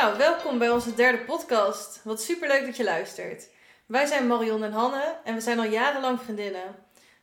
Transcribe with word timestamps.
Nou, 0.00 0.18
welkom 0.18 0.58
bij 0.58 0.70
onze 0.70 0.94
derde 0.94 1.18
podcast. 1.18 2.00
Wat 2.04 2.22
superleuk 2.22 2.64
dat 2.64 2.76
je 2.76 2.84
luistert. 2.84 3.48
Wij 3.86 4.06
zijn 4.06 4.26
Marion 4.26 4.64
en 4.64 4.72
Hanne 4.72 5.16
en 5.24 5.34
we 5.34 5.40
zijn 5.40 5.58
al 5.58 5.64
jarenlang 5.64 6.20
vriendinnen. 6.20 6.74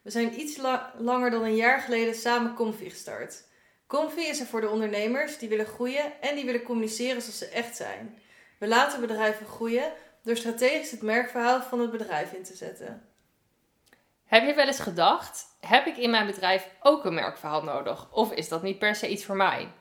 We 0.02 0.10
zijn 0.10 0.40
iets 0.40 0.58
la- 0.58 0.94
langer 0.98 1.30
dan 1.32 1.44
een 1.44 1.56
jaar 1.56 1.80
geleden 1.80 2.16
samen 2.16 2.54
Comfy 2.54 2.90
gestart. 2.90 3.44
Comfy 3.88 4.20
is 4.20 4.40
er 4.40 4.46
voor 4.46 4.62
de 4.62 4.70
ondernemers 4.70 5.38
die 5.38 5.50
willen 5.50 5.66
groeien 5.66 6.22
en 6.22 6.36
die 6.36 6.46
willen 6.46 6.64
communiceren 6.64 7.22
zoals 7.22 7.38
ze 7.38 7.48
echt 7.48 7.76
zijn. 7.76 8.20
We 8.60 8.68
laten 8.68 9.02
bedrijven 9.02 9.46
groeien 9.46 9.92
door 10.24 10.36
strategisch 10.36 10.92
het 10.92 11.02
merkverhaal 11.02 11.62
van 11.62 11.80
het 11.80 11.92
bedrijf 11.92 12.32
in 12.32 12.44
te 12.44 12.56
zetten. 12.56 13.10
Heb 14.26 14.46
je 14.46 14.54
wel 14.54 14.68
eens 14.68 14.80
gedacht, 14.80 15.46
heb 15.60 15.86
ik 15.86 15.98
in 15.98 16.10
mijn 16.10 16.26
bedrijf 16.26 16.70
ook 16.82 17.06
een 17.06 17.14
merkverhaal 17.14 17.64
nodig? 17.64 18.12
Of 18.12 18.32
is 18.32 18.48
dat 18.48 18.64
niet 18.64 18.80
per 18.80 18.96
se 18.96 19.10
iets 19.10 19.26
voor 19.26 19.36
mij? 19.36 19.72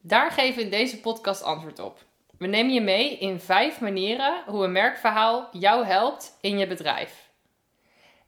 Daar 0.00 0.30
geven 0.30 0.56
we 0.56 0.62
in 0.62 0.70
deze 0.70 1.00
podcast 1.00 1.42
antwoord 1.42 1.78
op. 1.78 2.06
We 2.38 2.46
nemen 2.46 2.74
je 2.74 2.80
mee 2.80 3.18
in 3.18 3.40
vijf 3.40 3.80
manieren 3.80 4.42
hoe 4.46 4.64
een 4.64 4.72
merkverhaal 4.72 5.48
jou 5.52 5.84
helpt 5.84 6.36
in 6.40 6.58
je 6.58 6.66
bedrijf. 6.66 7.26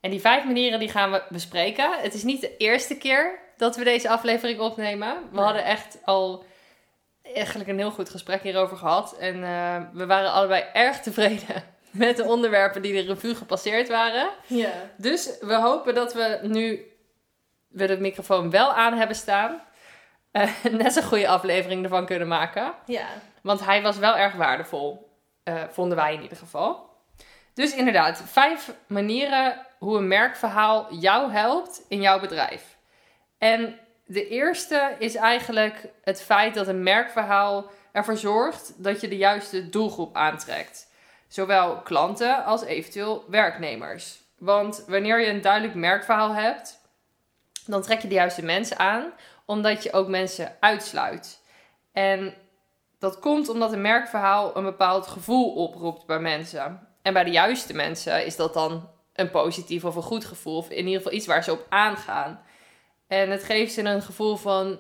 En 0.01 0.11
die 0.11 0.21
vijf 0.21 0.45
manieren 0.45 0.79
die 0.79 0.89
gaan 0.89 1.11
we 1.11 1.23
bespreken. 1.29 1.91
Het 2.01 2.15
is 2.15 2.23
niet 2.23 2.41
de 2.41 2.57
eerste 2.57 2.97
keer 2.97 3.39
dat 3.57 3.77
we 3.77 3.85
deze 3.85 4.09
aflevering 4.09 4.61
opnemen. 4.61 5.15
We 5.15 5.37
Nee. 5.37 5.45
hadden 5.45 5.65
echt 5.65 5.99
al 6.05 6.45
eigenlijk 7.23 7.69
een 7.69 7.79
heel 7.79 7.91
goed 7.91 8.11
gesprek 8.11 8.43
hierover 8.43 8.77
gehad. 8.77 9.17
En 9.19 9.45
eh, 9.45 9.77
we 9.93 10.07
waren 10.07 10.33
allebei 10.33 10.65
erg 10.73 11.01
tevreden 11.01 11.65
met 11.91 12.17
de 12.17 12.25
onderwerpen 12.25 12.83
die 12.83 12.93
de 12.93 13.13
revue 13.13 13.35
gepasseerd 13.35 13.89
waren. 13.89 14.29
Ja. 14.47 14.71
Dus 14.97 15.39
we 15.41 15.55
hopen 15.55 15.95
dat 15.95 16.15
we 16.15 16.39
nu 16.43 16.85
we 17.69 17.87
de 17.87 18.01
microfoon 18.01 18.51
wel 18.51 18.73
aan 18.73 18.95
hebben 18.95 19.17
staan. 19.17 19.63
Eh, 20.31 20.65
net 20.71 20.93
zo'n 20.93 21.03
goede 21.03 21.29
aflevering 21.29 21.83
ervan 21.83 22.07
kunnen 22.07 22.29
maken. 22.29 22.73
Ja. 22.87 23.07
Want 23.43 23.65
hij 23.65 23.83
was 23.83 23.99
wel 23.99 24.17
erg 24.17 24.35
waardevol. 24.35 25.09
eh, 25.43 25.63
vonden 25.71 25.97
wij 25.97 26.15
in 26.15 26.23
ieder 26.23 26.39
geval. 26.39 26.89
Dus 27.55 27.75
inderdaad, 27.75 28.23
vijf 28.27 28.73
manieren 28.87 29.67
hoe 29.79 29.99
een 29.99 30.09
merkverhaal 30.09 30.95
jou 30.95 31.33
helpt 31.33 31.83
in 31.89 32.01
jouw 32.01 32.21
bedrijf. 32.21 32.77
En 33.39 33.79
de 34.05 34.29
eerste 34.29 34.97
is 34.99 35.15
eigenlijk 35.15 35.89
het 36.05 36.23
feit 36.23 36.55
dat 36.55 36.67
een 36.69 36.83
merkverhaal 36.83 37.71
ervoor 37.93 38.17
zorgt 38.17 38.73
dat 38.77 39.01
je 39.01 39.09
de 39.09 39.17
juiste 39.17 39.69
doelgroep 39.69 40.17
aantrekt. 40.17 40.89
Zowel 41.29 41.77
klanten 41.77 42.45
als 42.45 42.65
eventueel 42.65 43.25
werknemers. 43.29 44.21
Want 44.39 44.85
wanneer 44.87 45.21
je 45.21 45.27
een 45.27 45.41
duidelijk 45.41 45.75
merkverhaal 45.75 46.35
hebt, 46.35 46.81
dan 47.67 47.83
trek 47.83 48.01
je 48.01 48.09
de 48.09 48.15
juiste 48.15 48.45
mensen 48.45 48.79
aan, 48.79 49.13
omdat 49.51 49.83
je 49.83 49.93
ook 49.93 50.09
mensen 50.09 50.57
uitsluit. 50.61 51.43
En 51.93 52.35
dat 52.99 53.19
komt 53.19 53.49
omdat 53.49 53.73
een 53.73 53.81
merkverhaal 53.81 54.57
een 54.57 54.65
bepaald 54.65 55.07
gevoel 55.07 55.55
oproept 55.55 56.07
bij 56.07 56.19
mensen. 56.19 56.89
En 57.03 57.13
bij 57.13 57.25
de 57.25 57.31
juiste 57.31 57.75
mensen 57.75 58.27
is 58.27 58.37
dat 58.37 58.55
dan 58.55 58.89
een 59.13 59.31
positief 59.31 59.85
of 59.85 59.97
een 59.97 60.03
goed 60.03 60.25
gevoel, 60.25 60.57
of 60.57 60.71
in 60.71 60.85
ieder 60.85 60.97
geval 60.97 61.13
iets 61.13 61.27
waar 61.27 61.45
ze 61.45 61.53
op 61.53 61.67
aangaan. 61.69 62.43
En 63.07 63.31
het 63.31 63.45
geeft 63.45 63.73
ze 63.73 63.83
een 63.83 64.03
gevoel 64.03 64.37
van: 64.37 64.79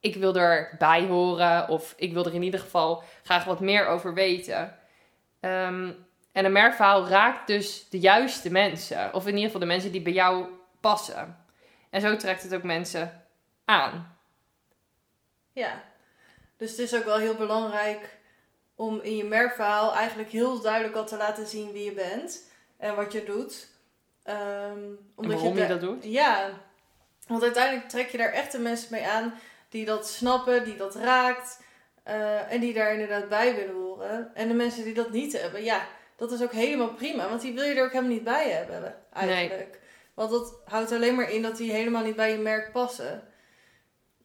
ik 0.00 0.16
wil 0.16 0.36
erbij 0.36 1.06
horen, 1.06 1.68
of 1.68 1.94
ik 1.96 2.12
wil 2.12 2.24
er 2.24 2.34
in 2.34 2.42
ieder 2.42 2.60
geval 2.60 3.02
graag 3.22 3.44
wat 3.44 3.60
meer 3.60 3.86
over 3.86 4.14
weten. 4.14 4.76
Ehm, 5.40 5.90
en 6.32 6.44
een 6.44 6.52
merkverhaal 6.52 7.08
raakt 7.08 7.46
dus 7.46 7.88
de 7.88 7.98
juiste 7.98 8.50
mensen, 8.50 9.14
of 9.14 9.22
in 9.22 9.34
ieder 9.34 9.44
geval 9.44 9.60
de 9.60 9.66
mensen 9.66 9.92
die 9.92 10.02
bij 10.02 10.12
jou 10.12 10.46
passen. 10.80 11.36
En 11.90 12.00
zo 12.00 12.16
trekt 12.16 12.42
het 12.42 12.54
ook 12.54 12.62
mensen 12.62 13.22
aan. 13.64 14.11
Ja. 15.52 15.82
Dus 16.56 16.70
het 16.70 16.78
is 16.78 16.94
ook 16.94 17.04
wel 17.04 17.16
heel 17.18 17.34
belangrijk 17.34 18.18
om 18.74 19.00
in 19.00 19.16
je 19.16 19.24
merkverhaal 19.24 19.94
eigenlijk 19.94 20.30
heel 20.30 20.60
duidelijk 20.60 20.94
al 20.96 21.06
te 21.06 21.16
laten 21.16 21.46
zien 21.46 21.72
wie 21.72 21.84
je 21.84 21.92
bent 21.92 22.50
en 22.76 22.96
wat 22.96 23.12
je 23.12 23.24
doet. 23.24 23.68
En 24.22 24.98
omdat 25.14 25.34
waarom 25.34 25.54
je 25.56 25.60
da- 25.62 25.66
dat 25.68 25.80
doet. 25.80 26.04
Ja, 26.04 26.50
want 27.26 27.42
uiteindelijk 27.42 27.88
trek 27.88 28.08
je 28.08 28.18
daar 28.18 28.32
echte 28.32 28.58
mensen 28.58 28.88
mee 28.90 29.06
aan 29.06 29.34
die 29.68 29.84
dat 29.84 30.08
snappen, 30.08 30.64
die 30.64 30.76
dat 30.76 30.94
raakt 30.94 31.60
eh, 32.02 32.52
en 32.52 32.60
die 32.60 32.74
daar 32.74 32.92
inderdaad 32.92 33.28
bij 33.28 33.54
willen 33.54 33.74
horen. 33.74 34.30
En 34.34 34.48
de 34.48 34.54
mensen 34.54 34.84
die 34.84 34.94
dat 34.94 35.10
niet 35.10 35.40
hebben, 35.40 35.62
ja, 35.64 35.86
dat 36.16 36.32
is 36.32 36.42
ook 36.42 36.52
helemaal 36.52 36.94
prima, 36.94 37.28
want 37.28 37.40
die 37.40 37.54
wil 37.54 37.64
je 37.64 37.74
er 37.74 37.84
ook 37.84 37.92
helemaal 37.92 38.12
niet 38.14 38.24
bij 38.24 38.50
hebben 38.50 38.94
eigenlijk. 39.12 39.78
Want 40.14 40.30
dat 40.30 40.60
houdt 40.64 40.92
alleen 40.92 41.14
maar 41.14 41.30
in 41.30 41.42
dat 41.42 41.56
die 41.56 41.72
helemaal 41.72 42.02
niet 42.04 42.16
bij 42.16 42.32
je 42.32 42.38
merk 42.38 42.72
passen. 42.72 43.22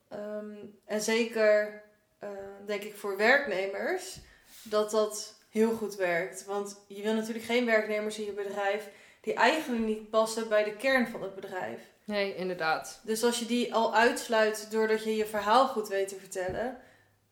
Ehm, 0.09 0.56
en 0.85 1.01
zeker, 1.01 1.84
eh, 2.19 2.29
denk 2.66 2.84
ik, 2.84 2.95
voor 2.95 3.18
werknemers, 3.18 4.19
dat 4.63 4.91
dat 4.91 5.35
heel 5.50 5.72
goed 5.72 5.95
werkt. 5.95 6.45
Want 6.45 6.84
je 6.88 7.01
wil 7.01 7.13
natuurlijk 7.13 7.45
geen 7.45 7.66
werknemers 7.66 8.19
in 8.19 8.25
je 8.25 8.31
bedrijf 8.31 8.90
die 9.22 9.34
eigenlijk 9.34 9.84
niet 9.84 10.09
passen 10.09 10.50
bij 10.50 10.63
de 10.63 10.75
kern 10.75 11.07
van 11.07 11.22
het 11.22 11.35
bedrijf. 11.35 11.79
Nee, 12.03 12.35
inderdaad. 12.35 13.01
Dus 13.03 13.23
als 13.23 13.40
je 13.40 13.46
die 13.46 13.73
al 13.73 13.96
uitsluit 13.96 14.72
doordat 14.72 15.03
je 15.03 15.16
je 15.16 15.25
verhaal 15.25 15.67
goed 15.67 15.88
weet 15.88 16.07
te 16.07 16.16
vertellen, 16.16 16.78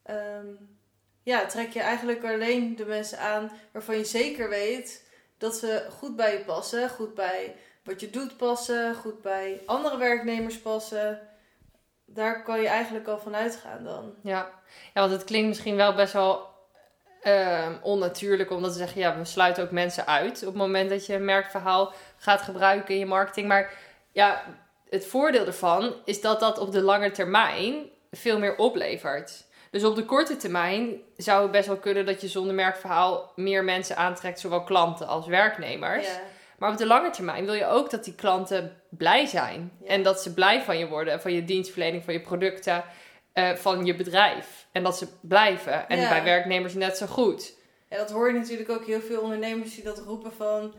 ehm, 0.03 0.47
ja, 1.24 1.46
trek 1.46 1.72
je 1.72 1.80
eigenlijk 1.80 2.24
alleen 2.24 2.75
de 2.75 2.85
mensen 2.85 3.19
aan 3.19 3.52
waarvan 3.72 3.97
je 3.97 4.06
zeker 4.06 4.50
weet 4.50 5.03
dat 5.38 5.56
ze 5.56 5.88
goed 5.90 6.16
bij 6.16 6.38
je 6.38 6.44
passen, 6.44 6.90
goed 6.90 7.14
bij 7.14 7.56
wat 7.84 8.00
je 8.00 8.09
doet 8.09 8.38
passen, 8.38 8.96
goed 8.96 9.22
bij 9.22 9.62
andere 9.66 9.97
werknemers 9.97 10.59
passen. 10.59 11.19
Daar 12.16 12.44
kan 12.44 12.62
je 12.62 12.68
eigenlijk 12.68 13.08
al 13.08 13.20
van 13.20 13.36
uitgaan 13.36 13.84
dan. 13.84 14.14
Ja. 14.22 14.50
ja, 14.94 15.02
want 15.02 15.12
het 15.12 15.24
klinkt 15.24 15.48
misschien 15.48 15.76
wel 15.76 15.94
best 15.94 16.14
wel 16.14 16.48
ehm, 17.22 17.74
onnatuurlijk 17.81 18.52
om 18.52 18.62
dat 18.62 18.72
te 18.72 18.78
zeggen. 18.78 19.02
Ja, 19.02 19.18
we 19.18 19.26
sluiten 19.26 19.64
ook 19.64 19.72
mensen 19.72 20.08
uit 20.08 20.40
op 20.40 20.48
het 20.48 20.56
moment 20.56 20.90
dat 20.90 21.06
je 21.06 21.14
een 21.14 21.26
merkverhaal 21.26 21.94
gaat 22.18 22.42
gebruiken 22.42 22.94
in 22.94 23.00
je 23.00 23.06
marketing. 23.06 23.48
Maar 23.48 23.74
ja, 24.12 24.44
het 24.90 25.06
voordeel 25.06 25.46
ervan 25.46 25.94
is 26.06 26.22
dat 26.22 26.40
dat 26.40 26.58
op 26.59 26.72
de 26.72 26.81
lange 26.81 27.12
termijn 27.12 27.90
veel 28.12 28.40
meer 28.40 28.56
oplevert. 28.56 29.44
Dus 29.72 29.84
op 29.84 29.96
de 29.96 30.06
korte 30.06 30.38
termijn 30.38 31.02
zou 31.18 31.42
het 31.42 31.52
best 31.52 31.68
wel 31.68 31.78
kunnen 31.78 32.06
dat 32.06 32.22
je 32.22 32.28
zonder 32.28 32.53
merkverhaal 32.53 33.32
meer 33.36 33.64
mensen 33.64 33.97
aantrekt, 33.97 34.40
zowel 34.40 34.64
klanten 34.64 35.08
als 35.08 35.28
werknemers. 35.28 36.08
Ja. 36.08 36.20
Maar 36.58 36.72
op 36.72 36.78
de 36.78 36.86
lange 36.86 37.10
termijn 37.10 37.46
wil 37.46 37.54
je 37.54 37.66
ook 37.66 37.90
dat 37.90 38.04
die 38.04 38.16
klanten 38.16 38.82
blij 38.90 39.26
zijn. 39.26 39.72
Ja. 39.84 39.88
En 39.88 40.04
dat 40.04 40.22
ze 40.22 40.34
blij 40.34 40.62
van 40.62 40.78
je 40.78 40.88
worden, 40.88 41.22
van 41.22 41.34
je 41.34 41.46
dienstverlening, 41.46 42.04
van 42.04 42.14
je 42.14 42.22
producten, 42.22 42.84
eh, 43.34 43.54
van 43.54 43.86
je 43.86 43.96
bedrijf. 43.96 44.68
En 44.72 44.84
dat 44.84 44.98
ze 44.98 45.08
blijven. 45.22 45.90
En 45.90 46.00
Ja. 46.00 46.10
bij 46.10 46.24
werknemers 46.24 46.74
net 46.74 46.98
zo 46.98 47.06
goed. 47.06 47.54
En 47.88 47.98
dat 47.98 48.12
hoor 48.12 48.28
je 48.34 48.40
natuurlijk 48.40 48.70
ook 48.70 48.86
heel 48.86 49.02
veel 49.02 49.22
ondernemers 49.22 49.76
die 49.76 49.84
dat 49.84 50.00
roepen 50.00 50.34
van... 50.34 50.74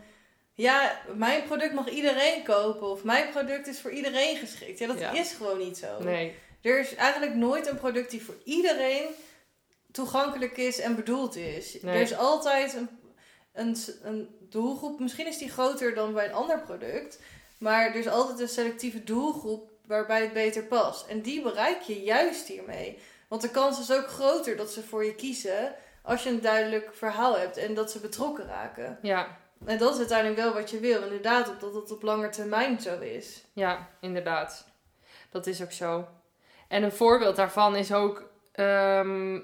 Ja, 0.53 0.99
mijn 1.15 1.43
product 1.43 1.73
mag 1.73 1.89
iedereen 1.89 2.43
kopen. 2.43 2.87
Of 2.89 3.03
mijn 3.03 3.29
product 3.29 3.67
is 3.67 3.81
voor 3.81 3.91
iedereen 3.91 4.37
geschikt. 4.37 4.79
Ja, 4.79 4.87
dat 4.87 4.99
Ja. 4.99 5.11
is 5.11 5.31
gewoon 5.33 5.57
niet 5.57 5.77
zo. 5.77 6.03
Nee. 6.03 6.35
Er 6.61 6.79
is 6.79 6.95
eigenlijk 6.95 7.35
nooit 7.35 7.67
een 7.67 7.77
product 7.77 8.11
die 8.11 8.23
voor 8.23 8.35
iedereen 8.43 9.05
toegankelijk 9.91 10.57
is 10.57 10.79
en 10.79 10.95
bedoeld 10.95 11.35
is. 11.35 11.77
Nee. 11.81 11.95
Er 11.95 12.01
is 12.01 12.17
altijd 12.17 12.73
een, 12.73 12.89
een, 13.57 13.77
een 14.03 14.35
doelgroep. 14.49 14.99
Misschien 14.99 15.27
is 15.27 15.37
die 15.37 15.49
groter 15.49 15.95
dan 15.95 16.13
bij 16.13 16.25
een 16.25 16.33
ander 16.33 16.59
product. 16.59 17.19
Maar 17.57 17.85
er 17.85 17.95
is 17.95 18.07
altijd 18.07 18.39
een 18.39 18.47
selectieve 18.47 19.03
doelgroep 19.03 19.71
waarbij 19.85 20.21
het 20.21 20.33
beter 20.33 20.63
past. 20.63 21.07
En 21.07 21.21
die 21.21 21.41
bereik 21.41 21.81
je 21.81 22.03
juist 22.03 22.47
hiermee. 22.47 22.99
Want 23.27 23.41
de 23.41 23.49
kans 23.51 23.79
is 23.79 23.91
ook 23.91 24.07
groter 24.07 24.57
dat 24.57 24.71
ze 24.71 24.83
voor 24.83 25.05
je 25.05 25.15
kiezen 25.15 25.75
als 26.01 26.23
je 26.23 26.29
een 26.29 26.41
duidelijk 26.41 26.89
verhaal 26.93 27.37
hebt 27.37 27.57
en 27.57 27.73
dat 27.73 27.91
ze 27.91 27.99
betrokken 27.99 28.45
raken. 28.45 28.99
Ja, 29.01 29.37
En 29.65 29.77
dat 29.77 29.91
is 29.93 29.97
uiteindelijk 29.97 30.39
wel 30.39 30.53
wat 30.53 30.69
je 30.69 30.79
wil. 30.79 31.01
Inderdaad, 31.01 31.59
dat 31.59 31.73
het 31.73 31.91
op 31.91 32.01
lange 32.01 32.29
termijn 32.29 32.81
zo 32.81 32.99
is. 32.99 33.43
ja, 33.53 33.87
inderdaad. 34.01 34.65
Dat 35.29 35.47
is 35.47 35.61
ook 35.61 35.71
zo. 35.71 36.07
En 36.67 36.83
een 36.83 36.91
voorbeeld 36.91 37.35
daarvan 37.35 37.75
is 37.75 37.91
ook 37.93 38.29
ehm, 38.51 39.39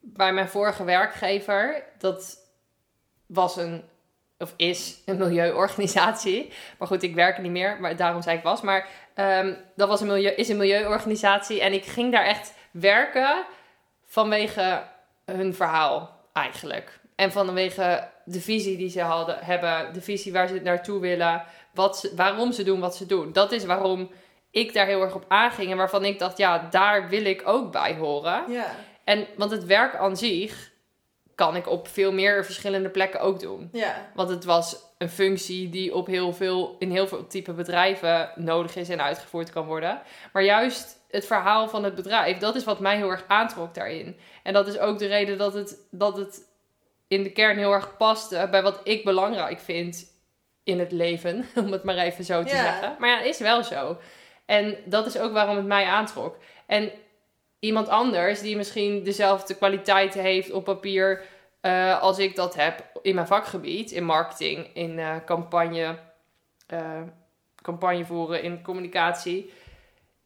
bij 0.00 0.32
mijn 0.32 0.48
vorige 0.48 0.84
werkgever. 0.84 1.84
Dat 1.98 2.38
was 3.26 3.56
een, 3.56 3.82
of 4.38 4.54
is 4.56 5.02
een 5.04 5.16
milieuorganisatie. 5.16 6.52
Maar 6.78 6.88
goed, 6.88 7.02
ik 7.02 7.14
werk 7.14 7.36
er 7.36 7.42
niet 7.42 7.52
meer, 7.52 7.80
maar 7.80 7.96
daarom 7.96 8.22
zei 8.22 8.36
ik 8.36 8.42
was. 8.42 8.60
Maar 8.60 8.88
ehm, 9.14 9.54
dat 9.76 9.88
was 9.88 10.00
een 10.00 10.06
milieu, 10.06 10.30
is 10.34 10.48
een 10.48 10.56
milieuorganisatie. 10.56 11.60
En 11.60 11.72
ik 11.72 11.84
ging 11.84 12.12
daar 12.12 12.24
echt 12.24 12.54
werken 12.70 13.44
vanwege 14.04 14.82
hun 15.24 15.54
verhaal 15.54 16.20
eigenlijk. 16.32 17.00
En 17.16 17.32
vanwege 17.32 18.08
de 18.24 18.40
visie 18.40 18.76
die 18.76 18.90
ze 18.90 19.00
hadden, 19.00 19.38
hebben, 19.40 19.92
de 19.92 20.00
visie 20.00 20.32
waar 20.32 20.48
ze 20.48 20.60
naartoe 20.60 21.00
willen, 21.00 21.42
wat 21.74 21.98
ze, 21.98 22.12
waarom 22.16 22.52
ze 22.52 22.62
doen 22.62 22.80
wat 22.80 22.96
ze 22.96 23.06
doen. 23.06 23.32
Dat 23.32 23.52
is 23.52 23.64
waarom 23.64 24.10
ik 24.50 24.72
daar 24.72 24.86
heel 24.86 25.02
erg 25.02 25.14
op 25.14 25.24
aanging 25.28 25.70
en 25.70 25.76
waarvan 25.76 26.04
ik 26.04 26.18
dacht, 26.18 26.38
ja, 26.38 26.66
daar 26.70 27.08
wil 27.08 27.24
ik 27.24 27.42
ook 27.44 27.72
bij 27.72 27.94
horen. 27.94 28.44
Ja, 28.48 28.74
En 29.04 29.26
want 29.36 29.50
het 29.50 29.64
werk 29.64 29.94
aan 29.94 30.16
zich 30.16 30.70
kan 31.36 31.56
ik 31.56 31.68
op 31.68 31.88
veel 31.88 32.12
meer 32.12 32.44
verschillende 32.44 32.88
plekken 32.88 33.20
ook 33.20 33.40
doen. 33.40 33.68
ja, 33.72 34.10
Want 34.14 34.28
het 34.28 34.44
was 34.44 34.76
een 34.98 35.08
functie 35.08 35.68
die 35.70 35.94
op 35.94 36.06
heel 36.06 36.32
veel, 36.32 36.76
in 36.78 36.90
heel 36.90 37.06
veel 37.08 37.26
type 37.26 37.52
bedrijven 37.52 38.30
nodig 38.34 38.76
is 38.76 38.88
en 38.88 39.02
uitgevoerd 39.02 39.50
kan 39.50 39.66
worden. 39.66 40.02
Maar 40.32 40.42
juist 40.42 40.96
het 41.10 41.26
verhaal 41.26 41.68
van 41.68 41.84
het 41.84 41.94
bedrijf. 41.94 42.38
Dat 42.38 42.54
is 42.54 42.64
wat 42.64 42.80
mij 42.80 42.96
heel 42.96 43.10
erg 43.10 43.24
aantrok 43.28 43.74
daarin. 43.74 44.16
En 44.42 44.52
dat 44.52 44.66
is 44.66 44.78
ook 44.78 44.98
de 44.98 45.06
reden 45.06 45.38
dat 45.38 45.54
het, 45.54 45.78
dat 45.90 46.16
het 46.16 46.40
in 47.08 47.22
de 47.22 47.30
kern 47.32 47.58
heel 47.58 47.72
erg 47.72 47.96
paste 47.96 48.48
bij 48.50 48.62
wat 48.62 48.80
ik 48.84 49.04
belangrijk 49.04 49.60
vind 49.60 50.04
in 50.64 50.78
het 50.78 50.92
leven. 50.92 51.46
Om 51.64 51.72
het 51.72 51.82
maar 51.84 51.96
even 51.96 52.24
zo 52.24 52.42
te 52.42 52.54
Ja. 52.54 52.62
zeggen. 52.62 52.96
Maar 52.98 53.08
ja, 53.08 53.20
is 53.20 53.38
wel 53.38 53.62
zo. 53.64 53.98
En 54.46 54.76
dat 54.84 55.06
is 55.06 55.18
ook 55.18 55.32
waarom 55.32 55.56
het 55.56 55.66
mij 55.66 55.84
aantrok. 55.84 56.36
En 56.66 56.90
iemand 57.66 57.88
anders 57.88 58.40
die 58.40 58.56
misschien 58.56 59.02
dezelfde 59.02 59.54
kwaliteiten 59.54 60.20
heeft 60.20 60.50
op 60.50 60.64
papier 60.64 61.22
eh, 61.60 62.00
als 62.02 62.18
ik 62.18 62.36
dat 62.36 62.54
heb 62.54 62.84
in 63.02 63.14
mijn 63.14 63.26
vakgebied, 63.26 63.90
in 63.90 64.04
marketing, 64.04 64.70
in 64.74 64.98
eh, 64.98 65.16
campagne, 65.24 65.98
eh, 66.66 67.02
campagne 67.62 68.04
voeren, 68.04 68.42
in 68.42 68.62
communicatie, 68.62 69.52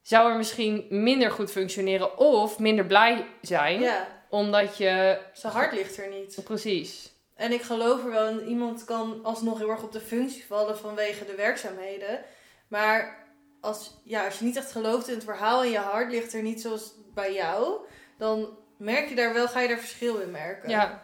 zou 0.02 0.30
er 0.30 0.36
misschien 0.36 0.86
minder 0.88 1.30
goed 1.30 1.50
functioneren 1.50 2.18
of 2.18 2.58
minder 2.58 2.84
blij 2.86 3.26
zijn, 3.40 3.80
Ja, 3.80 4.06
omdat 4.28 4.76
je 4.76 5.18
zijn 5.32 5.52
hart 5.52 5.72
ligt 5.72 5.98
er 5.98 6.08
niet. 6.08 6.40
precies, 6.44 7.12
En 7.34 7.52
ik 7.52 7.62
geloof 7.62 8.04
er 8.04 8.10
wel 8.10 8.28
in, 8.28 8.48
iemand 8.48 8.84
kan 8.84 9.20
alsnog 9.22 9.58
heel 9.58 9.70
erg 9.70 9.82
op 9.82 9.92
de 9.92 10.00
functie 10.00 10.44
vallen 10.46 10.78
vanwege 10.78 11.24
de 11.24 11.34
werkzaamheden. 11.34 12.20
Maar 12.68 13.26
als, 13.60 13.90
ja, 14.04 14.24
als 14.24 14.38
je 14.38 14.44
niet 14.44 14.56
echt 14.56 14.72
gelooft 14.72 15.08
in 15.08 15.14
het 15.14 15.24
verhaal 15.24 15.62
en 15.62 15.70
je 15.70 15.78
hart 15.78 16.10
ligt 16.10 16.32
er 16.32 16.42
niet 16.42 16.60
zoals 16.60 16.94
bij 17.14 17.34
jou, 17.34 17.86
dan 18.18 18.58
merk 18.76 19.08
je 19.08 19.14
daar 19.14 19.32
wel, 19.32 19.48
ga 19.48 19.60
je 19.60 19.68
daar 19.68 19.78
verschil 19.78 20.16
in 20.16 20.30
merken. 20.30 20.68
ja, 20.70 21.02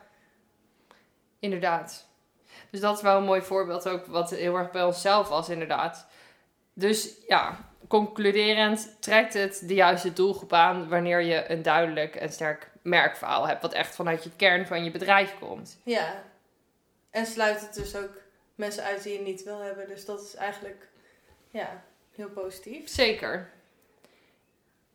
inderdaad. 1.38 2.06
Dus 2.70 2.80
dat 2.80 2.96
is 2.96 3.02
wel 3.02 3.16
een 3.16 3.24
mooi 3.24 3.42
voorbeeld 3.42 3.88
ook 3.88 4.06
wat 4.06 4.30
heel 4.30 4.56
erg 4.56 4.70
bij 4.70 4.84
onszelf 4.84 5.28
was, 5.28 5.48
inderdaad. 5.48 6.06
Dus 6.72 7.14
ja, 7.26 7.70
concluderend 7.88 8.96
trekt 9.00 9.34
het 9.34 9.62
de 9.64 9.74
juiste 9.74 10.12
doelgroep 10.12 10.52
aan 10.52 10.88
wanneer 10.88 11.20
je 11.20 11.50
een 11.50 11.62
duidelijk 11.62 12.16
en 12.16 12.32
sterk 12.32 12.70
merkverhaal 12.82 13.46
hebt, 13.46 13.62
wat 13.62 13.72
echt 13.72 13.94
vanuit 13.94 14.24
je 14.24 14.30
kern 14.36 14.66
van 14.66 14.84
je 14.84 14.90
bedrijf 14.90 15.38
komt. 15.38 15.78
Ja. 15.82 16.22
En 17.10 17.26
sluit 17.26 17.60
het 17.60 17.74
dus 17.74 17.96
ook 17.96 18.10
mensen 18.54 18.84
uit 18.84 19.02
die 19.02 19.12
je 19.12 19.24
niet 19.24 19.42
wil 19.42 19.60
hebben. 19.60 19.88
Dus 19.88 20.04
dat 20.04 20.22
is 20.22 20.34
eigenlijk, 20.34 20.88
ja, 21.50 21.82
heel 22.14 22.28
positief. 22.28 22.88
Zeker. 22.88 23.50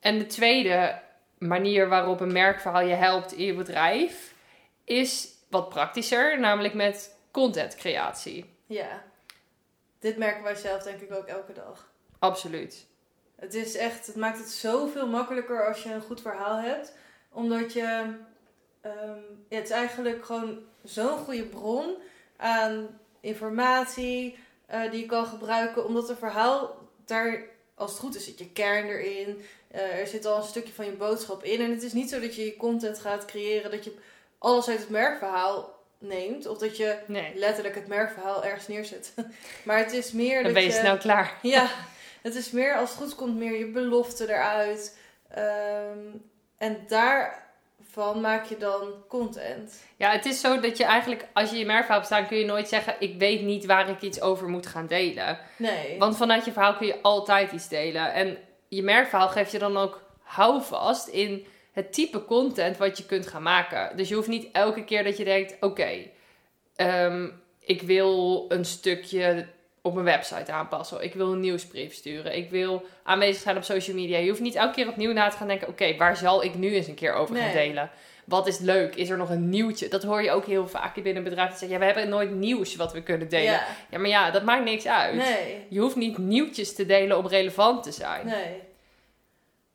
En 0.01 0.18
de 0.18 0.25
tweede 0.25 1.01
manier 1.38 1.89
waarop 1.89 2.19
een 2.19 2.31
merkverhaal 2.31 2.81
je 2.81 2.94
helpt 2.94 3.31
in 3.31 3.45
je 3.45 3.53
bedrijf 3.53 4.33
is 4.83 5.30
wat 5.50 5.69
praktischer, 5.69 6.39
namelijk 6.39 6.74
met 6.74 7.18
contentcreatie. 7.31 8.56
Ja. 8.65 9.03
Dit 10.00 10.18
merken 10.18 10.44
wij 10.44 10.56
zelf 10.56 10.83
denk 10.83 11.00
ik 11.00 11.13
ook 11.13 11.25
elke 11.25 11.53
dag. 11.53 11.92
Absoluut. 12.19 12.88
Het 13.36 13.53
is 13.53 13.75
echt, 13.75 14.07
het 14.07 14.15
maakt 14.15 14.38
het 14.38 14.50
zoveel 14.50 15.07
makkelijker 15.07 15.68
als 15.68 15.83
je 15.83 15.94
een 15.94 16.01
goed 16.01 16.21
verhaal 16.21 16.57
hebt. 16.57 16.94
Omdat 17.30 17.74
je, 17.74 18.15
ehm, 18.81 19.19
ja, 19.50 19.57
het 19.57 19.63
is 19.63 19.69
eigenlijk 19.69 20.25
gewoon 20.25 20.59
zo'n 20.83 21.18
goede 21.18 21.45
bron 21.45 21.95
aan 22.38 23.00
informatie 23.19 24.38
eh, 24.65 24.92
die 24.92 25.00
je 25.00 25.06
kan 25.06 25.25
gebruiken. 25.25 25.86
Omdat 25.86 26.09
een 26.09 26.15
verhaal, 26.15 26.77
daar, 27.06 27.44
als 27.75 27.91
het 27.91 28.00
goed 28.00 28.15
is, 28.15 28.25
zit 28.25 28.39
je 28.39 28.51
kern 28.51 28.88
erin. 28.88 29.45
Eh, 29.68 30.00
er 30.00 30.07
zit 30.07 30.25
al 30.25 30.38
een 30.38 30.44
stukje 30.44 30.73
van 30.73 30.85
je 30.85 30.91
boodschap 30.91 31.44
in. 31.44 31.62
En 31.62 31.71
het 31.71 31.83
is 31.83 31.94
niet 31.94 32.09
zo 32.09 32.19
dat 32.19 32.35
je 32.35 32.45
je 32.45 32.56
content 32.56 33.00
gaat 33.00 33.25
creëren, 33.25 33.71
dat 33.71 33.83
je 33.83 33.94
alles 34.38 34.68
uit 34.68 34.79
het 34.79 34.89
merkverhaal 34.89 35.79
neemt. 35.97 36.47
Of 36.47 36.57
dat 36.57 36.77
je 36.77 36.97
Nee, 37.07 37.31
letterlijk 37.35 37.75
het 37.75 37.88
merkverhaal 37.88 38.44
ergens 38.44 38.68
neerzet. 38.68 39.13
maar 39.65 39.77
het 39.77 39.94
is 39.94 40.12
meer 40.12 40.33
dan 40.33 40.44
dat 40.44 40.53
ben 40.53 40.63
je 40.63 40.71
snel 40.71 40.97
klaar. 40.97 41.38
ja, 41.56 41.69
het 42.21 42.35
is 42.35 42.51
meer 42.51 42.75
als 42.75 42.89
het 42.89 43.00
goed 43.00 43.15
komt, 43.15 43.38
meer 43.38 43.57
je 43.57 43.68
belofte 43.68 44.29
eruit. 44.29 44.97
Ehm, 45.29 46.07
en 46.57 46.85
daarvan 47.93 48.21
maak 48.21 48.45
je 48.45 48.57
dan 48.57 48.93
content. 49.07 49.83
Ja, 49.97 50.11
het 50.11 50.25
is 50.25 50.39
zo 50.39 50.59
dat 50.59 50.77
je 50.77 50.83
eigenlijk, 50.83 51.27
als 51.33 51.49
je 51.49 51.57
je 51.57 51.65
merkverhaal 51.65 51.97
hebt 51.97 52.11
staan, 52.11 52.27
kun 52.27 52.38
je 52.38 52.45
nooit 52.45 52.67
zeggen: 52.67 52.95
Ik 52.99 53.19
weet 53.19 53.41
niet 53.41 53.65
waar 53.65 53.89
ik 53.89 54.01
iets 54.01 54.21
over 54.21 54.47
moet 54.47 54.67
gaan 54.67 54.88
delen. 54.88 55.39
Nee. 55.57 55.97
Want 55.99 56.17
vanuit 56.17 56.45
je 56.45 56.51
verhaal 56.51 56.75
kun 56.75 56.88
je 56.88 57.01
altijd 57.01 57.51
iets 57.51 57.67
delen. 57.67 58.13
En 58.13 58.38
je 58.67 58.83
merkverhaal 58.83 59.29
geeft 59.29 59.51
je 59.51 59.59
dan 59.59 59.77
ook 59.77 60.01
houvast 60.21 61.07
in 61.07 61.45
het 61.71 61.93
type 61.93 62.25
content 62.25 62.77
wat 62.77 62.97
je 62.97 63.05
kunt 63.05 63.27
gaan 63.27 63.43
maken. 63.43 63.97
Dus 63.97 64.09
je 64.09 64.15
hoeft 64.15 64.27
niet 64.27 64.49
elke 64.51 64.83
keer 64.83 65.03
dat 65.03 65.17
je 65.17 65.23
denkt: 65.23 65.57
Oké, 65.59 66.09
ehm, 66.75 67.29
ik 67.59 67.81
wil 67.81 68.45
een 68.49 68.65
stukje 68.65 69.47
op 69.81 69.94
mijn 69.94 70.06
website 70.06 70.51
aanpassen. 70.51 71.04
Ik 71.04 71.13
wil 71.13 71.31
een 71.31 71.39
nieuwsbrief 71.39 71.94
sturen. 71.94 72.36
Ik 72.38 72.50
wil 72.50 72.86
aanwezig 73.04 73.42
zijn 73.42 73.57
op 73.57 73.63
social 73.63 73.95
media. 73.95 74.18
Je 74.18 74.30
hoeft 74.30 74.42
niet 74.42 74.56
elke 74.56 74.74
keer 74.74 74.88
opnieuw 74.88 75.12
na 75.13 75.30
te 75.30 75.38
gaan 75.38 75.48
denken: 75.48 75.68
Oké, 75.68 75.95
waar 75.98 76.18
zal 76.18 76.44
ik 76.44 76.56
nu 76.56 76.74
eens 76.74 76.88
een 76.88 76.94
keer 76.95 77.13
over 77.13 77.36
gaan 77.36 77.51
delen? 77.51 77.89
Wat 78.25 78.48
is 78.48 78.60
leuk? 78.60 78.95
Is 78.95 79.10
er 79.10 79.18
nog 79.18 79.30
een 79.30 79.50
nieuwtje? 79.50 79.88
Dat 79.88 80.04
hoor 80.04 80.24
je 80.24 80.31
ook 80.31 80.45
heel 80.45 80.68
vaak 80.68 80.94
binnen 80.95 81.16
een 81.16 81.24
bedrijf. 81.24 81.50
Dat 81.50 81.60
zeggen, 81.60 81.78
ja, 81.78 81.86
we 81.86 81.92
hebben 81.92 82.10
nooit 82.10 82.31
nieuws 82.31 82.75
wat 82.75 82.94
we 82.94 83.04
kunnen 83.04 83.30
delen. 83.30 83.51
Ja. 83.51 83.66
Ja, 83.89 84.00
maar 84.00 84.10
ja, 84.10 84.31
dat 84.31 84.44
maakt 84.44 84.63
niks 84.63 84.88
uit. 84.88 85.16
Nee. 85.16 85.66
Je 85.69 85.80
hoeft 85.80 85.95
niet 85.95 86.18
nieuwtjes 86.18 86.75
te 86.75 86.86
delen 86.86 87.18
om 87.18 87.27
relevant 87.27 87.84
te 87.84 87.92
zijn. 87.92 88.25
Nee. 88.25 88.62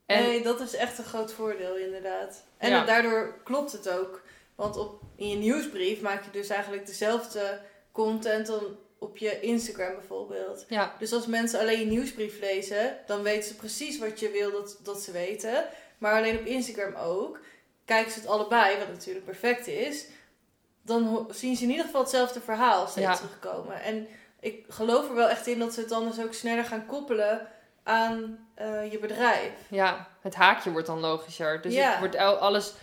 En 0.05 0.23
Nee, 0.23 0.41
dat 0.41 0.59
is 0.59 0.75
echt 0.75 0.97
een 0.97 1.03
groot 1.03 1.33
voordeel 1.33 1.77
inderdaad. 1.77 2.43
En 2.57 2.69
Ja. 2.69 2.85
daardoor 2.85 3.33
klopt 3.43 3.71
het 3.71 3.89
ook. 3.89 4.21
Want 4.55 4.77
op, 4.77 5.01
in 5.15 5.29
je 5.29 5.35
nieuwsbrief 5.35 6.01
maak 6.01 6.23
je 6.23 6.31
dus 6.31 6.47
eigenlijk 6.49 6.85
dezelfde 6.85 7.59
content 7.91 8.47
dan 8.47 8.61
op 8.99 9.17
je 9.17 9.39
Instagram 9.39 9.93
bijvoorbeeld. 9.95 10.65
ja, 10.67 10.95
Dus 10.99 11.13
als 11.13 11.25
mensen 11.25 11.59
alleen 11.59 11.79
je 11.79 11.85
nieuwsbrief 11.85 12.39
lezen, 12.39 12.97
dan 13.05 13.21
weten 13.21 13.47
ze 13.49 13.55
precies 13.55 13.99
wat 13.99 14.19
je 14.19 14.29
wil 14.31 14.51
dat, 14.51 14.79
dat 14.83 15.01
ze 15.01 15.11
weten. 15.11 15.65
Maar 15.97 16.13
alleen 16.13 16.37
op 16.39 16.45
Instagram 16.45 16.95
ook. 16.95 17.39
Kijken 17.85 18.11
ze 18.11 18.19
het 18.19 18.27
allebei, 18.27 18.77
wat 18.77 18.87
natuurlijk 18.87 19.25
perfect 19.25 19.67
is. 19.67 20.05
Dan 20.81 21.27
zien 21.31 21.55
ze 21.55 21.63
in 21.63 21.69
ieder 21.69 21.85
geval 21.85 22.01
hetzelfde 22.01 22.41
verhaal 22.41 22.87
steeds 22.87 23.05
Ja. 23.07 23.15
terugkomen. 23.15 23.81
En 23.81 24.07
ik 24.39 24.65
geloof 24.69 25.09
er 25.09 25.15
wel 25.15 25.29
echt 25.29 25.47
in 25.47 25.59
dat 25.59 25.73
ze 25.73 25.79
het 25.79 25.89
dan 25.89 26.07
dus 26.07 26.19
ook 26.25 26.33
sneller 26.33 26.63
gaan 26.65 26.85
koppelen 26.85 27.47
aan 27.83 28.47
eh, 28.55 28.91
je 28.91 28.99
bedrijf. 28.99 29.51
ja, 29.69 30.07
het 30.21 30.35
haakje 30.35 30.71
wordt 30.71 30.87
dan 30.87 30.99
logischer. 30.99 31.61
Dus 31.61 31.73
Ja. 31.73 31.89
het 31.89 31.99
wordt 31.99 32.15
alles 32.15 32.73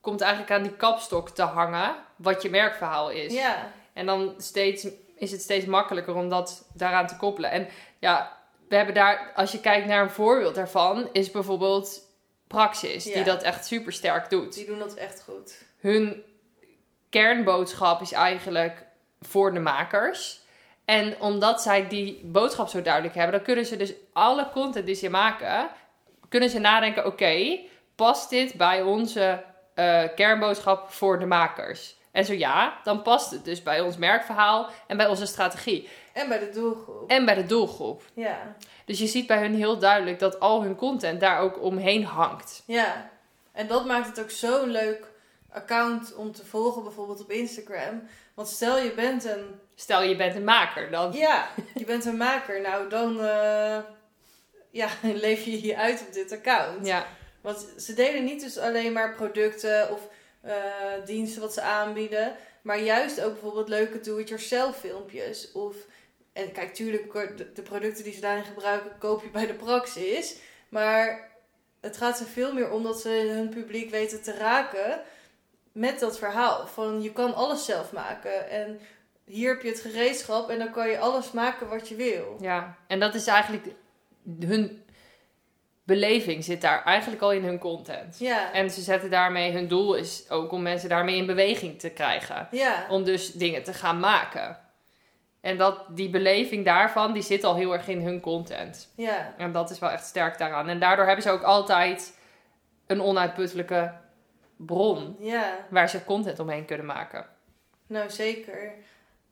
komt 0.00 0.20
eigenlijk 0.20 0.52
aan 0.52 0.62
die 0.62 0.76
kapstok 0.76 1.30
te 1.30 1.42
hangen, 1.42 1.94
wat 2.16 2.42
je 2.42 2.50
merkverhaal 2.50 3.10
is. 3.10 3.32
Ja, 3.32 3.72
En 3.92 4.06
dan 4.06 4.34
steeds, 4.38 4.86
is 5.18 5.30
het 5.32 5.40
steeds 5.40 5.66
makkelijker 5.66 6.14
om 6.14 6.28
dat 6.28 6.68
daaraan 6.74 7.06
te 7.06 7.16
koppelen. 7.16 7.50
En 7.50 7.68
ja, 7.98 8.36
we 8.68 8.76
hebben 8.76 8.94
daar, 8.94 9.32
als 9.34 9.52
je 9.52 9.60
kijkt 9.60 9.86
naar 9.86 10.02
een 10.02 10.10
voorbeeld 10.10 10.54
daarvan, 10.54 11.08
is 11.12 11.30
bijvoorbeeld 11.30 12.06
Praxis, 12.46 13.04
Ja. 13.04 13.14
die 13.14 13.24
dat 13.24 13.42
echt 13.42 13.66
super 13.66 13.92
sterk 13.92 14.30
doet. 14.30 14.54
die 14.54 14.66
doen 14.66 14.78
dat 14.78 14.94
echt 14.94 15.22
goed. 15.22 15.62
hun 15.80 16.22
kernboodschap 17.10 18.00
is 18.00 18.12
eigenlijk 18.12 18.84
voor 19.20 19.52
de 19.52 19.60
makers. 19.60 20.40
En 20.84 21.20
omdat 21.20 21.62
zij 21.62 21.88
die 21.88 22.20
boodschap 22.24 22.68
zo 22.68 22.82
duidelijk 22.82 23.14
hebben, 23.14 23.32
dan 23.34 23.42
kunnen 23.44 23.66
ze 23.66 23.76
dus 23.76 23.92
alle 24.12 24.48
content 24.52 24.86
die 24.86 24.94
ze 24.94 25.08
maken, 25.10 25.68
kunnen 26.28 26.50
ze 26.50 26.58
nadenken: 26.58 27.06
oké, 27.06 27.58
past 27.94 28.30
dit 28.30 28.54
bij 28.54 28.82
onze 28.82 29.44
eh, 29.74 30.02
kernboodschap 30.14 30.90
voor 30.90 31.18
de 31.18 31.26
makers? 31.26 31.96
En 32.12 32.24
zo 32.24 32.32
ja, 32.32 32.78
dan 32.84 33.02
past 33.02 33.30
het 33.30 33.44
dus 33.44 33.62
bij 33.62 33.80
ons 33.80 33.96
merkverhaal 33.96 34.68
en 34.86 34.96
bij 34.96 35.06
onze 35.06 35.26
strategie 35.26 35.88
En 36.12 36.28
bij 36.28 36.38
de 36.38 36.50
doelgroep. 36.50 37.10
en 37.10 37.24
bij 37.24 37.34
de 37.34 37.46
doelgroep. 37.46 38.02
Ja, 38.14 38.56
Dus 38.84 38.98
je 38.98 39.06
ziet 39.06 39.26
bij 39.26 39.38
hun 39.38 39.54
heel 39.54 39.78
duidelijk 39.78 40.18
dat 40.18 40.40
al 40.40 40.62
hun 40.62 40.76
content 40.76 41.20
daar 41.20 41.40
ook 41.40 41.62
omheen 41.62 42.04
hangt. 42.04 42.62
ja. 42.66 43.10
En 43.52 43.66
dat 43.66 43.86
maakt 43.86 44.06
het 44.06 44.20
ook 44.20 44.30
zo'n 44.30 44.70
leuk 44.70 45.06
account 45.52 46.14
om 46.14 46.32
te 46.32 46.44
volgen, 46.44 46.82
bijvoorbeeld 46.82 47.20
op 47.20 47.30
Instagram. 47.30 48.08
Want 48.34 48.48
stel 48.48 48.78
je 48.78 48.92
bent 48.92 49.24
een 49.24 49.60
Stel 49.74 50.02
je 50.02 50.16
bent 50.16 50.34
een 50.34 50.44
maker, 50.44 50.90
dan 50.90 51.12
Ja, 51.12 51.48
je 51.74 51.84
bent 51.84 52.04
een 52.04 52.16
maker. 52.16 52.60
Nou, 52.60 52.88
dan 52.88 53.20
eh, 53.24 53.78
ja, 54.70 54.88
leef 55.26 55.44
je 55.44 55.66
je 55.66 55.76
uit 55.76 56.04
op 56.06 56.12
dit 56.12 56.32
account. 56.32 56.86
ja, 56.86 57.06
Want 57.40 57.66
ze 57.78 57.94
delen 57.94 58.24
niet 58.24 58.40
dus 58.40 58.58
alleen 58.58 58.92
maar 58.92 59.14
producten 59.14 59.90
of 59.92 60.00
eh, 60.40 60.54
diensten 61.04 61.40
wat 61.40 61.54
ze 61.54 61.60
aanbieden. 61.60 62.36
Maar 62.62 62.80
juist 62.80 63.20
ook 63.20 63.32
bijvoorbeeld 63.32 63.68
leuke 63.68 64.00
do-it-yourself 64.00 64.78
filmpjes. 64.78 65.52
Of, 65.52 65.76
en 66.32 66.52
kijk, 66.52 66.74
tuurlijk, 66.74 67.12
de, 67.54 67.62
producten 67.62 68.04
die 68.04 68.12
ze 68.12 68.20
daarin 68.20 68.44
gebruiken, 68.44 68.98
koop 68.98 69.22
je 69.22 69.30
bij 69.30 69.46
de 69.46 69.54
praxis. 69.54 70.36
Maar 70.68 71.30
het 71.80 71.96
gaat 71.96 72.20
er 72.20 72.26
veel 72.26 72.52
meer 72.52 72.70
om 72.70 72.82
dat 72.82 73.00
ze 73.00 73.08
hun 73.08 73.48
publiek 73.48 73.90
weten 73.90 74.22
te 74.22 74.32
raken 74.32 75.00
met 75.72 75.98
dat 75.98 76.18
verhaal. 76.18 76.66
Van 76.66 77.02
je 77.02 77.12
kan 77.12 77.34
alles 77.34 77.64
zelf 77.64 77.92
maken. 77.92 78.50
En 78.50 78.80
hier 79.24 79.48
heb 79.48 79.62
je 79.62 79.68
het 79.68 79.80
gereedschap 79.80 80.50
en 80.50 80.58
dan 80.58 80.70
kan 80.70 80.88
je 80.88 80.98
alles 80.98 81.32
maken 81.32 81.68
wat 81.68 81.88
je 81.88 81.94
wil. 81.94 82.36
Ja, 82.40 82.76
en 82.86 83.00
dat 83.00 83.14
is 83.14 83.26
eigenlijk 83.26 83.66
hun 84.40 84.82
beleving 85.88 86.44
zit 86.44 86.60
daar 86.60 86.84
eigenlijk 86.84 87.22
al 87.22 87.32
in 87.32 87.44
hun 87.44 87.58
content. 87.58 88.18
Ja, 88.18 88.52
En 88.52 88.70
ze 88.70 88.80
zetten 88.80 89.10
daarmee, 89.10 89.52
hun 89.52 89.68
doel 89.68 89.94
is 89.94 90.30
ook 90.30 90.52
om 90.52 90.62
mensen 90.62 90.88
daarmee 90.88 91.16
in 91.16 91.26
beweging 91.26 91.78
te 91.78 91.90
krijgen. 91.90 92.48
ja, 92.50 92.86
Om 92.88 93.04
dus 93.04 93.32
dingen 93.32 93.62
te 93.62 93.72
gaan 93.72 94.00
maken. 94.00 94.58
En 95.40 95.56
dat, 95.56 95.84
die 95.88 96.10
beleving 96.10 96.64
daarvan, 96.64 97.12
die 97.12 97.22
zit 97.22 97.44
al 97.44 97.56
heel 97.56 97.72
erg 97.72 97.88
in 97.88 98.00
hun 98.00 98.20
content. 98.20 98.92
Ja, 98.96 99.34
En 99.36 99.52
dat 99.52 99.70
is 99.70 99.78
wel 99.78 99.90
echt 99.90 100.04
sterk 100.06 100.38
daaraan. 100.38 100.68
En 100.68 100.80
daardoor 100.80 101.06
hebben 101.06 101.22
ze 101.24 101.30
ook 101.30 101.42
altijd 101.42 102.18
een 102.86 103.02
onuitputtelijke 103.02 103.94
bron 104.56 105.16
ja. 105.18 105.66
waar 105.70 105.88
ze 105.88 106.04
content 106.04 106.38
omheen 106.38 106.64
kunnen 106.64 106.86
maken. 106.86 107.26
Nou, 107.86 108.10
zeker. 108.10 108.72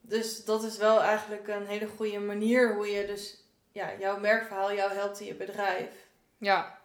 Dus 0.00 0.44
dat 0.44 0.62
is 0.62 0.76
wel 0.76 1.02
eigenlijk 1.02 1.48
een 1.48 1.66
hele 1.66 1.88
goede 1.96 2.18
manier 2.18 2.74
hoe 2.74 2.86
je 2.86 3.06
dus 3.06 3.44
ja, 3.72 3.88
jouw 3.98 4.18
merkverhaal 4.18 4.72
jou 4.72 4.92
helpt 4.92 5.20
in 5.20 5.26
je 5.26 5.34
bedrijf. 5.34 6.05
Ja. 6.38 6.78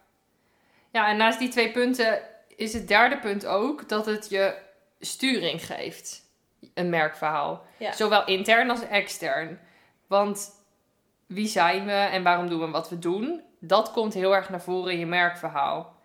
Ja, 0.92 1.08
en 1.08 1.18
naast 1.18 1.40
die 1.40 1.50
twee 1.50 1.72
punten 1.72 2.22
is 2.56 2.74
het 2.74 2.88
derde 2.88 3.20
punt 3.20 3.46
ook 3.46 3.90
dat 3.90 4.06
het 4.06 4.30
je 4.30 4.56
sturing 5.00 5.66
geeft. 5.66 6.30
Een 6.74 6.90
merkverhaal. 6.90 7.66
Ja. 7.78 7.92
Zowel 7.92 8.26
intern 8.26 8.70
als 8.70 8.88
extern. 8.88 9.60
Want 10.08 10.52
wie 11.26 11.48
zijn 11.48 11.86
we 11.86 11.92
en 11.92 12.24
waarom 12.24 12.50
doen 12.50 12.60
we 12.60 12.70
wat 12.70 12.90
we 12.90 13.00
doen? 13.00 13.42
Dat 13.60 13.92
komt 13.92 14.14
heel 14.14 14.36
erg 14.36 14.50
naar 14.50 14.62
voren 14.62 14.92
in 14.92 15.00
je 15.00 15.06
merkverhaal. 15.06 15.96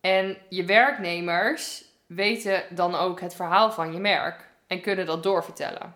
En 0.00 0.38
je 0.48 0.64
werknemers 0.64 1.84
weten 2.06 2.62
dan 2.70 2.94
ook 2.94 3.20
het 3.20 3.34
verhaal 3.34 3.72
van 3.72 3.92
je 3.92 3.98
merk 3.98 4.48
en 4.66 4.80
kunnen 4.80 5.06
dat 5.06 5.22
doorvertellen. 5.22 5.94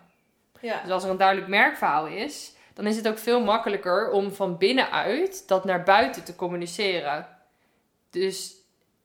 Ja, 0.59 0.81
Dus 0.81 0.91
als 0.91 1.03
er 1.03 1.09
een 1.09 1.17
duidelijk 1.17 1.47
merkverhaal 1.47 2.05
is, 2.05 2.52
dan 2.73 2.87
is 2.87 2.95
het 2.95 3.07
ook 3.07 3.17
veel 3.17 3.41
makkelijker 3.43 4.09
om 4.11 4.31
van 4.31 4.57
binnenuit 4.57 5.47
dat 5.47 5.65
naar 5.65 5.83
buiten 5.83 6.23
te 6.23 6.35
communiceren. 6.35 7.27
Dus, 8.09 8.55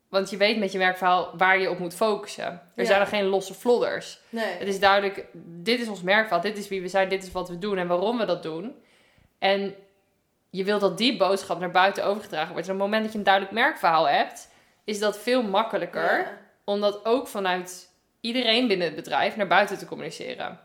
want 0.09 0.31
je 0.31 0.37
weet 0.37 0.59
met 0.59 0.73
je 0.73 0.79
merkverhaal 0.79 1.31
waar 1.37 1.59
je 1.59 1.71
op 1.71 1.79
moet 1.79 1.95
focussen. 1.95 2.45
Er 2.45 2.63
Ja. 2.75 2.85
zijn 2.85 3.01
er 3.01 3.07
geen 3.07 3.25
losse 3.25 3.55
vlodders. 3.55 4.21
nee. 4.31 4.45
Het 4.59 4.69
is 4.69 4.81
duidelijk, 4.81 5.27
dit 5.45 5.81
is 5.81 5.89
ons 5.89 6.03
merkverhaal, 6.03 6.41
dit 6.41 6.59
is 6.59 6.69
wie 6.69 6.81
we 6.83 6.89
zijn, 6.89 7.09
dit 7.09 7.23
is 7.23 7.33
wat 7.33 7.49
we 7.49 7.59
doen 7.59 7.79
en 7.79 7.87
waarom 7.87 8.19
we 8.19 8.25
dat 8.25 8.43
doen. 8.43 8.75
En 9.39 9.75
je 10.51 10.65
wilt 10.65 10.81
dat 10.81 10.99
die 10.99 11.17
boodschap 11.17 11.59
naar 11.61 11.71
buiten 11.71 12.05
overgedragen 12.05 12.53
wordt. 12.53 12.69
En 12.69 12.75
op 12.75 12.81
het 12.81 12.89
moment 12.89 13.03
dat 13.05 13.13
je 13.13 13.19
een 13.19 13.25
duidelijk 13.25 13.55
merkverhaal 13.55 14.09
hebt, 14.09 14.49
is 14.85 14.99
dat 14.99 15.19
veel 15.19 15.43
makkelijker 15.43 16.19
Ja. 16.19 16.39
om 16.65 16.81
dat 16.81 17.05
ook 17.05 17.29
vanuit 17.29 17.91
iedereen 18.21 18.69
binnen 18.69 18.87
het 18.87 18.97
bedrijf 18.97 19.37
naar 19.37 19.47
buiten 19.47 19.79
te 19.79 19.87
communiceren. 19.87 20.61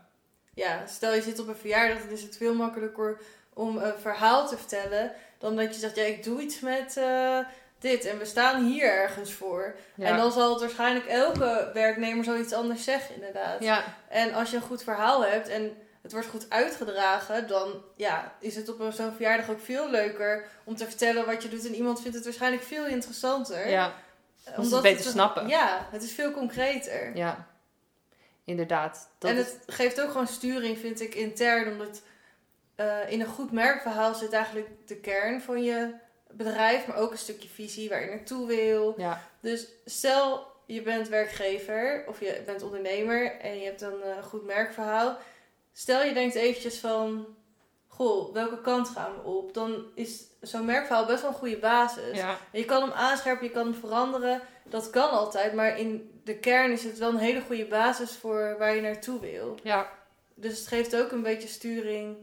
Ja, 0.54 0.86
stel 0.86 1.14
je 1.14 1.22
zit 1.22 1.38
op 1.38 1.48
een 1.48 1.56
verjaardag, 1.56 1.98
dan 1.98 2.08
is 2.08 2.22
het 2.22 2.36
veel 2.36 2.54
makkelijker 2.54 3.20
om 3.52 3.76
een 3.76 3.98
verhaal 4.00 4.48
te 4.48 4.56
vertellen 4.56 5.12
dan 5.38 5.56
dat 5.56 5.74
je 5.74 5.80
zegt, 5.80 5.96
ja, 5.96 6.02
ik 6.02 6.24
doe 6.24 6.40
iets 6.40 6.60
met 6.60 6.96
eh, 6.96 7.38
dit 7.78 8.04
en 8.04 8.18
we 8.18 8.24
staan 8.24 8.64
hier 8.64 8.90
ergens 8.90 9.32
voor. 9.32 9.74
Ja. 9.94 10.06
En 10.06 10.16
dan 10.16 10.32
zal 10.32 10.50
het 10.50 10.60
waarschijnlijk 10.60 11.06
elke 11.06 11.70
werknemer 11.74 12.24
zoiets 12.24 12.52
anders 12.52 12.84
zeggen, 12.84 13.14
inderdaad. 13.14 13.62
ja, 13.62 13.84
En 14.08 14.34
als 14.34 14.50
je 14.50 14.56
een 14.56 14.62
goed 14.62 14.82
verhaal 14.82 15.24
hebt 15.24 15.48
en 15.48 15.76
het 16.02 16.12
wordt 16.12 16.28
goed 16.28 16.46
uitgedragen, 16.48 17.48
dan 17.48 17.82
ja, 17.96 18.32
is 18.40 18.56
het 18.56 18.68
op 18.68 18.92
zo'n 18.92 19.12
verjaardag 19.12 19.50
ook 19.50 19.60
veel 19.60 19.90
leuker 19.90 20.44
om 20.64 20.76
te 20.76 20.84
vertellen 20.84 21.26
wat 21.26 21.42
je 21.42 21.48
doet. 21.48 21.66
En 21.66 21.74
iemand 21.74 22.00
vindt 22.00 22.16
het 22.16 22.24
waarschijnlijk 22.24 22.62
veel 22.62 22.86
interessanter. 22.86 23.68
ja, 23.68 23.94
omdat 24.56 24.72
het 24.72 24.82
beter 24.82 25.10
snappen. 25.10 25.48
Ja, 25.48 25.88
het 25.90 26.02
is 26.02 26.12
veel 26.12 26.30
concreter. 26.30 27.16
ja. 27.16 27.46
Inderdaad. 28.44 29.10
Dat 29.18 29.30
en 29.30 29.36
is- 29.36 29.46
het 29.52 29.62
geeft 29.66 30.00
ook 30.00 30.10
gewoon 30.10 30.26
sturing, 30.26 30.78
vind 30.78 31.00
ik, 31.00 31.14
intern. 31.14 31.72
Omdat 31.72 32.02
eh, 32.74 33.10
in 33.12 33.20
een 33.20 33.26
goed 33.26 33.52
merkverhaal 33.52 34.14
zit 34.14 34.32
eigenlijk 34.32 34.68
de 34.86 34.96
kern 34.96 35.40
van 35.40 35.62
je 35.62 35.94
bedrijf, 36.30 36.86
maar 36.86 36.96
ook 36.96 37.10
een 37.10 37.18
stukje 37.18 37.48
visie 37.48 37.88
waar 37.88 38.00
je 38.00 38.10
naartoe 38.10 38.46
wil. 38.46 38.94
ja, 38.96 39.22
Dus 39.40 39.68
stel 39.84 40.46
je 40.66 40.82
bent 40.82 41.08
werkgever 41.08 42.04
of 42.08 42.20
je 42.20 42.42
bent 42.46 42.62
ondernemer 42.62 43.40
en 43.40 43.58
je 43.58 43.64
hebt 43.64 43.80
een 43.80 44.02
eh, 44.02 44.22
goed 44.22 44.44
merkverhaal. 44.44 45.18
Stel 45.72 46.02
je 46.04 46.14
denkt 46.14 46.34
eventjes 46.34 46.78
van, 46.78 47.26
goh, 47.86 48.32
welke 48.32 48.60
kant 48.60 48.88
gaan 48.88 49.14
we 49.14 49.22
op? 49.22 49.54
Dan 49.54 49.84
is 49.94 50.22
zo'n 50.46 50.64
merkverhaal 50.64 51.06
best 51.06 51.20
wel 51.22 51.30
een 51.30 51.36
goede 51.36 51.56
basis. 51.58 52.16
ja, 52.16 52.36
Je 52.52 52.64
kan 52.64 52.82
hem 52.82 52.92
aanscherpen, 52.92 53.46
je 53.46 53.52
kan 53.52 53.64
hem 53.64 53.74
veranderen. 53.74 54.40
Dat 54.64 54.90
kan 54.90 55.10
altijd, 55.10 55.54
maar 55.54 55.78
in 55.78 56.20
de 56.24 56.38
kern 56.38 56.72
is 56.72 56.84
het 56.84 56.98
wel 56.98 57.08
een 57.10 57.16
hele 57.16 57.40
goede 57.40 57.64
basis 57.66 58.10
voor 58.12 58.56
waar 58.58 58.74
je 58.74 58.80
naartoe 58.80 59.20
wil. 59.20 59.54
ja, 59.62 59.90
Dus 60.34 60.58
het 60.58 60.66
geeft 60.68 60.96
ook 60.96 61.10
een 61.12 61.22
beetje 61.22 61.48
sturing 61.48 62.16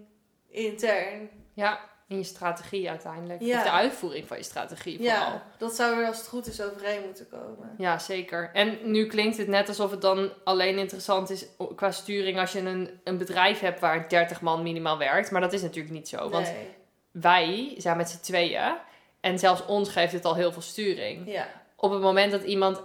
intern. 0.49 1.29
ja. 1.53 1.89
In 2.07 2.17
je 2.17 2.23
strategie 2.23 2.89
uiteindelijk. 2.89 3.41
Ja. 3.41 3.57
Of 3.57 3.63
de 3.63 3.71
uitvoering 3.71 4.27
van 4.27 4.37
je 4.37 4.43
strategie 4.43 4.97
vooral. 4.97 5.15
Ja, 5.15 5.43
dat 5.57 5.75
zou 5.75 5.99
er 6.01 6.07
als 6.07 6.17
het 6.17 6.27
goed 6.27 6.47
is 6.47 6.61
overeen 6.61 7.01
moeten 7.05 7.27
komen. 7.29 7.75
Ja, 7.77 7.99
zeker. 7.99 8.49
En 8.53 8.77
nu 8.83 9.07
klinkt 9.07 9.37
het 9.37 9.47
net 9.47 9.67
alsof 9.67 9.91
het 9.91 10.01
dan 10.01 10.31
alleen 10.43 10.77
interessant 10.77 11.29
is 11.29 11.45
qua 11.75 11.91
sturing 11.91 12.39
als 12.39 12.51
je 12.51 12.59
een, 12.59 12.99
een 13.03 13.17
bedrijf 13.17 13.59
hebt 13.59 13.79
waar 13.79 14.09
30 14.09 14.41
man 14.41 14.63
minimaal 14.63 14.97
werkt. 14.97 15.31
Maar 15.31 15.41
dat 15.41 15.53
is 15.53 15.61
natuurlijk 15.61 15.93
niet 15.93 16.07
zo. 16.09 16.29
Want 16.29 16.45
Nee. 16.45 16.67
Wij 17.11 17.73
zijn 17.77 17.97
met 17.97 18.09
z'n 18.09 18.19
tweeën. 18.21 18.75
En 19.19 19.39
zelfs 19.39 19.65
ons 19.65 19.89
geeft 19.89 20.13
het 20.13 20.25
al 20.25 20.35
heel 20.35 20.51
veel 20.51 20.61
sturing. 20.61 21.31
Ja, 21.31 21.47
Op 21.75 21.91
het 21.91 22.01
moment 22.01 22.31
dat 22.31 22.43
iemand, 22.43 22.83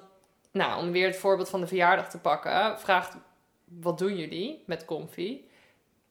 nou, 0.53 0.81
om 0.83 0.93
weer 0.93 1.07
het 1.07 1.17
voorbeeld 1.17 1.49
van 1.49 1.61
de 1.61 1.67
verjaardag 1.67 2.11
te 2.11 2.19
pakken, 2.19 2.81
vraagt: 2.81 3.17
wat 3.65 3.99
doen 3.99 4.17
jullie 4.17 4.63
met 4.67 4.85
Comfy? 4.85 5.41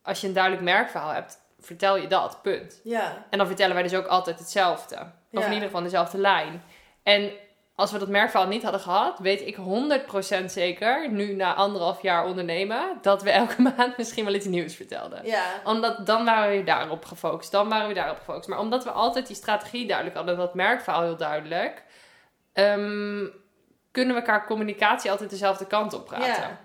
Als 0.01 0.22
je 0.22 0.27
een 0.27 0.34
duidelijk 0.34 0.63
merkverhaal 0.63 1.10
hebt, 1.13 1.38
vertel 1.60 1.98
je 1.98 2.07
dat, 2.07 2.41
punt. 2.41 2.81
ja, 2.84 3.25
En 3.29 3.38
dan 3.38 3.48
vertellen 3.48 3.74
wij 3.74 3.84
dus 3.84 3.93
ook 3.95 4.05
altijd 4.05 4.39
hetzelfde. 4.39 4.95
Of 5.31 5.41
Ja. 5.41 5.45
in 5.45 5.53
ieder 5.53 5.67
geval 5.67 5.84
dezelfde 5.84 6.17
lijn. 6.17 6.63
En 7.03 7.31
als 7.75 7.91
we 7.91 8.00
dat 8.00 8.08
merkverhaal 8.08 8.48
niet 8.48 8.63
hadden 8.63 8.82
gehad, 8.82 9.20
weet 9.20 9.41
ik 9.41 9.55
100% 10.41 10.46
zeker, 10.46 11.12
nu 11.12 11.34
na 11.34 11.53
anderhalf 11.53 12.01
jaar 12.01 12.25
ondernemen, 12.25 12.98
dat 13.01 13.24
we 13.24 13.29
elke 13.29 13.62
maand 13.77 13.98
misschien 13.98 14.25
wel 14.25 14.34
iets 14.34 14.46
nieuws 14.46 14.75
vertelden. 14.75 15.25
ja. 15.25 15.44
Omdat 15.63 16.05
dan 16.05 16.25
waren 16.25 16.58
we 16.58 16.63
daarop 16.63 17.05
gefocust, 17.05 17.51
dan 17.51 17.70
waren 17.70 17.88
we 17.88 17.94
daarop 17.94 18.17
gefocust. 18.17 18.48
Maar 18.48 18.60
omdat 18.60 18.84
we 18.84 18.91
altijd 18.91 19.27
die 19.27 19.36
strategie 19.36 19.88
duidelijk 19.88 20.17
hadden, 20.17 20.38
dat 20.38 20.53
merkverhaal 20.53 21.01
heel 21.01 21.17
duidelijk, 21.17 21.84
ehm, 22.53 23.25
kunnen 23.91 24.15
we 24.15 24.22
elkaar 24.22 24.46
communicatie 24.46 25.12
altijd 25.12 25.29
dezelfde 25.29 25.67
kant 25.67 25.94
op 25.94 26.05
praten. 26.05 26.27
Ja. 26.27 26.60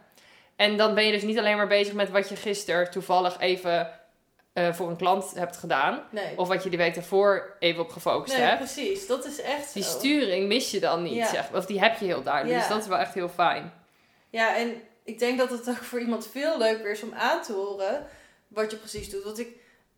En 0.57 0.77
dan 0.77 0.95
ben 0.95 1.05
je 1.05 1.13
dus 1.13 1.23
niet 1.23 1.39
alleen 1.39 1.57
maar 1.57 1.67
bezig 1.67 1.95
met 1.95 2.11
wat 2.11 2.29
je 2.29 2.37
gisteren 2.37 2.91
toevallig 2.91 3.39
even 3.39 4.00
eh, 4.67 4.75
voor 4.75 4.89
een 4.91 4.97
klant 4.97 5.33
hebt 5.35 5.57
gedaan. 5.57 6.03
Nee. 6.11 6.39
Of 6.39 6.49
wat 6.49 6.63
je 6.63 6.71
de 6.71 6.77
week 6.77 6.95
daarvoor 6.95 7.57
even 7.59 7.83
op 7.83 7.91
gefocust 7.91 8.33
nee, 8.37 8.43
hebt. 8.47 8.59
precies. 8.59 9.07
Dat 9.07 9.25
is 9.25 9.41
echt 9.41 9.75
Die 9.75 9.83
zo. 9.83 9.91
sturing 9.91 10.49
mis 10.49 10.71
je 10.71 10.81
dan 10.81 11.03
niet, 11.03 11.15
Ja. 11.15 11.27
zeg. 11.29 11.53
Of 11.55 11.67
die 11.67 11.81
heb 11.81 11.99
je 11.99 12.05
heel 12.07 12.23
duidelijk. 12.23 12.55
Ja. 12.55 12.59
Dus 12.61 12.69
dat 12.69 12.83
is 12.83 12.89
wel 12.89 12.99
echt 12.99 13.15
heel 13.15 13.29
fijn. 13.29 13.73
Ja, 14.31 14.57
en 14.57 14.83
ik 15.05 15.19
denk 15.19 15.39
dat 15.39 15.51
het 15.51 15.69
ook 15.69 15.77
voor 15.77 16.01
iemand 16.01 16.27
veel 16.29 16.59
leuker 16.59 16.91
is 16.91 17.03
om 17.03 17.13
aan 17.15 17.43
te 17.43 17.53
horen 17.53 18.07
wat 18.49 18.71
je 18.71 18.77
precies 18.77 19.11
doet. 19.11 19.25
Want 19.25 19.39
ik 19.39 19.49